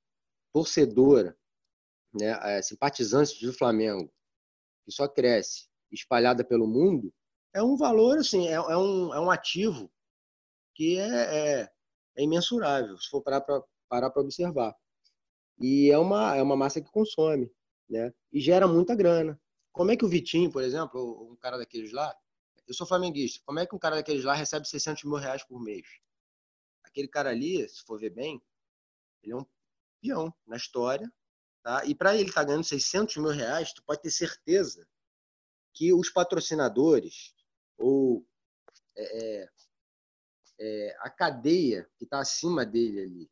[0.53, 1.37] torcedora,
[2.13, 4.13] né, simpatizantes do Flamengo,
[4.85, 7.13] que só cresce, espalhada pelo mundo,
[7.55, 9.91] é um valor, assim, é, é um, é um ativo
[10.75, 11.73] que é, é,
[12.17, 14.75] é imensurável, se for parar para observar.
[15.59, 17.51] E é uma, é uma massa que consome,
[17.93, 18.13] né?
[18.33, 19.39] E gera muita grana.
[19.71, 22.15] Como é que o Vitinho, por exemplo, um cara daqueles lá,
[22.67, 25.61] eu sou flamenguista, como é que um cara daqueles lá recebe 600 mil reais por
[25.61, 25.87] mês?
[26.85, 28.43] Aquele cara ali, se for ver bem,
[29.23, 29.47] ele é um
[30.01, 31.11] peão na história,
[31.63, 31.85] tá?
[31.85, 34.87] E para ele estar tá ganhando 600 mil reais, tu pode ter certeza
[35.75, 37.35] que os patrocinadores
[37.77, 38.27] ou
[38.97, 39.49] é, é,
[40.61, 43.31] é a cadeia que está acima dele ali,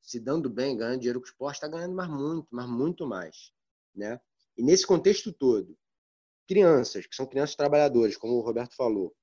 [0.00, 3.52] se dando bem, ganhando dinheiro com o esporte, está ganhando mais muito, mas muito mais,
[3.96, 4.20] né?
[4.56, 5.76] E nesse contexto todo,
[6.46, 9.14] crianças, que são crianças trabalhadoras, como o Roberto falou,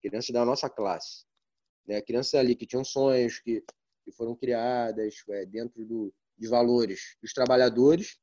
[0.00, 1.24] crianças da nossa classe,
[1.86, 2.00] né?
[2.00, 3.62] crianças ali que tinham sonhos, que,
[4.04, 8.18] que foram criadas é, dentro do, de valores dos trabalhadores,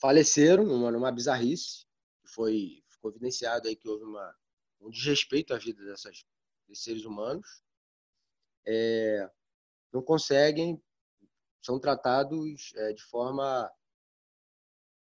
[0.00, 1.86] faleceram numa, numa bizarrice,
[2.34, 4.34] foi, ficou evidenciado aí que houve uma,
[4.80, 6.24] um desrespeito à vida dessas,
[6.68, 7.62] desses seres humanos,
[8.66, 9.30] é,
[9.92, 10.82] não conseguem,
[11.62, 13.70] são tratados é, de forma.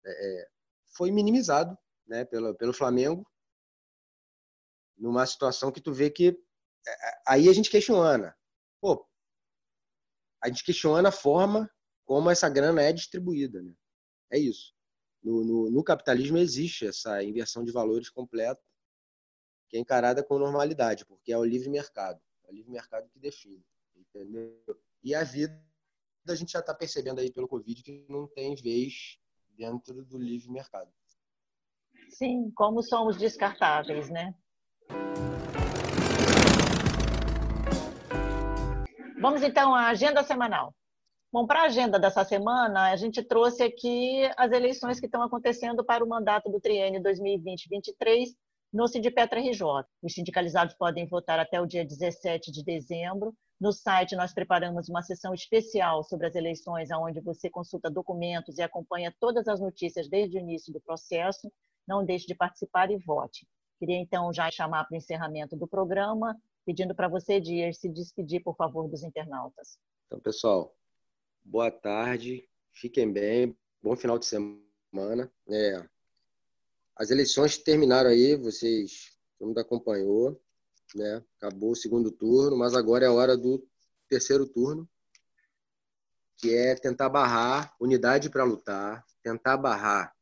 [0.06, 0.50] É, é
[0.96, 1.78] foi minimizado
[2.08, 3.26] né, pelo, pelo Flamengo,
[4.98, 6.30] numa situação que tu vê que.
[6.86, 8.36] É, é, aí a gente questiona.
[8.82, 9.08] Pô,
[10.42, 11.70] a gente questiona a forma
[12.06, 13.62] como essa grana é distribuída.
[13.62, 13.74] Né?
[14.32, 14.74] É isso.
[15.22, 18.62] No, no, no capitalismo existe essa inversão de valores completa,
[19.70, 22.20] que é encarada com normalidade, porque é o livre mercado.
[22.46, 23.64] É o livre mercado que define.
[23.96, 24.60] Entendeu?
[25.04, 25.62] E a vida,
[26.28, 29.19] a gente já está percebendo aí pelo Covid que não tem vez
[29.60, 30.90] dentro do livre mercado.
[32.10, 34.34] Sim, como somos descartáveis, né?
[39.22, 40.74] Vamos então à agenda semanal.
[41.32, 45.84] Bom, para a agenda dessa semana, a gente trouxe aqui as eleições que estão acontecendo
[45.86, 48.30] para o mandato do triênio 2020-23
[48.74, 49.62] no Sindipetra RJ.
[50.02, 53.36] Os sindicalizados podem votar até o dia 17 de dezembro.
[53.60, 58.62] No site, nós preparamos uma sessão especial sobre as eleições, onde você consulta documentos e
[58.62, 61.52] acompanha todas as notícias desde o início do processo.
[61.86, 63.46] Não deixe de participar e vote.
[63.78, 68.42] Queria, então, já chamar para o encerramento do programa, pedindo para você, Dias, se despedir,
[68.42, 69.78] por favor, dos internautas.
[70.08, 70.74] Então, pessoal,
[71.44, 75.30] boa tarde, fiquem bem, bom final de semana.
[75.50, 75.86] É,
[76.96, 80.42] as eleições terminaram aí, vocês, todo mundo acompanhou,
[80.96, 81.24] né?
[81.38, 83.66] Acabou o segundo turno, mas agora é a hora do
[84.08, 84.90] terceiro turno,
[86.38, 90.16] que é tentar barrar unidade para lutar, tentar barrar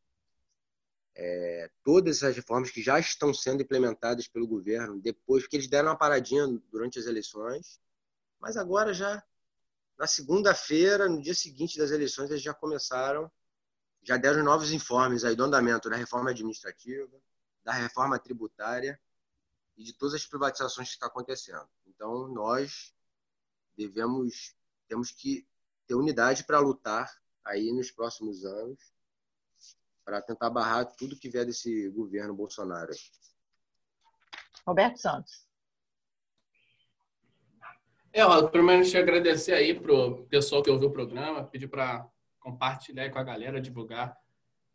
[1.16, 5.90] é, todas essas reformas que já estão sendo implementadas pelo governo depois que eles deram
[5.90, 7.80] uma paradinha durante as eleições,
[8.40, 9.24] mas agora já
[9.98, 13.32] na segunda-feira, no dia seguinte das eleições, eles já começaram,
[14.04, 17.20] já deram novos informes aí do andamento da reforma administrativa,
[17.64, 19.00] da reforma tributária
[19.78, 21.68] e de todas as privatizações que estão acontecendo.
[21.86, 22.94] Então, nós
[23.78, 24.56] devemos,
[24.88, 25.48] temos que
[25.86, 27.10] ter unidade para lutar
[27.46, 28.80] aí nos próximos anos
[30.04, 32.94] para tentar barrar tudo que vier desse governo Bolsonaro.
[34.66, 35.46] Roberto Santos.
[38.14, 42.10] É, ó, primeiro te agradecer aí pro pessoal que ouviu o programa, pedir para
[42.40, 44.18] compartilhar com a galera, divulgar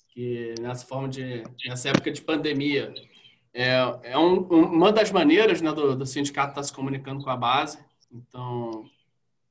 [0.09, 2.93] que nessa forma de nessa época de pandemia
[3.55, 7.31] é, é um, uma das maneiras né, do, do sindicato estar tá se comunicando com
[7.31, 7.79] a base.
[8.11, 8.85] Então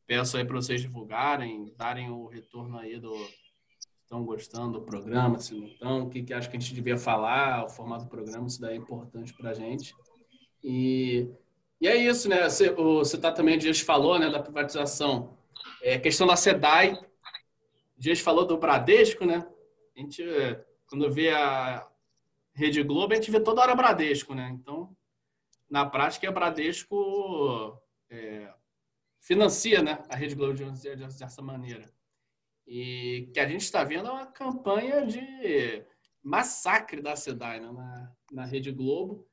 [0.07, 3.15] peço aí para vocês divulgarem, darem o retorno aí do
[4.03, 6.97] estão gostando do programa, se não estão, o que, que acho que a gente devia
[6.97, 9.95] falar, o formato do programa, isso daí é importante para a gente.
[10.61, 11.29] E
[11.81, 12.47] e é isso, né?
[12.47, 15.35] Você, você tá também, Dias falou, né, da privatização.
[15.81, 16.95] É, questão da SEDAI.
[17.97, 19.47] Dias falou do Bradesco, né?
[19.97, 20.23] A gente,
[20.87, 21.87] quando vê a
[22.53, 24.49] Rede Globo, a gente vê toda hora Bradesco, né?
[24.51, 24.95] Então,
[25.69, 28.53] na prática, é Bradesco é,
[29.19, 31.91] financia né, a Rede Globo de, de, dessa maneira.
[32.67, 35.83] E que a gente está vendo é uma campanha de
[36.23, 39.27] massacre da SEDAI né, na, na Rede Globo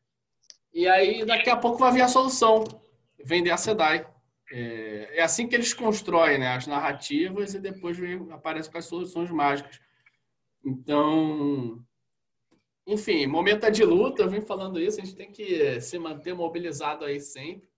[0.72, 2.64] e aí, daqui a pouco vai vir a solução:
[3.24, 4.06] vender a SEDAI.
[4.50, 7.98] É, é assim que eles constroem né, as narrativas e depois
[8.30, 9.80] aparecem com as soluções mágicas.
[10.64, 11.84] Então,
[12.88, 16.34] enfim, momento é de luta, eu vim falando isso, a gente tem que se manter
[16.34, 17.68] mobilizado aí sempre.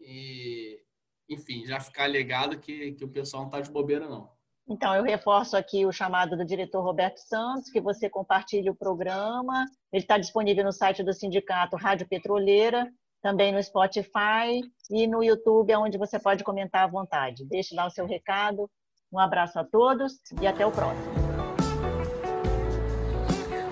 [0.00, 0.80] E,
[1.28, 4.30] enfim, já ficar ligado que, que o pessoal não está de bobeira, não.
[4.68, 9.66] Então, eu reforço aqui o chamado do diretor Roberto Santos, que você compartilhe o programa.
[9.92, 12.88] Ele está disponível no site do sindicato Rádio Petroleira,
[13.20, 17.44] também no Spotify e no YouTube, onde você pode comentar à vontade.
[17.44, 18.70] Deixe lá o seu recado.
[19.12, 21.25] Um abraço a todos e até o próximo.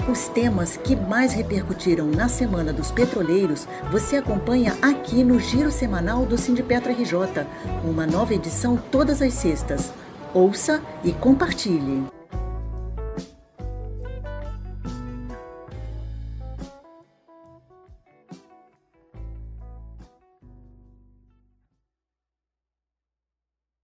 [0.07, 6.27] Os temas que mais repercutiram na Semana dos Petroleiros você acompanha aqui no Giro Semanal
[6.27, 7.47] do Sindipetra RJ,
[7.83, 9.95] uma nova edição todas as sextas.
[10.35, 12.14] Ouça e compartilhe.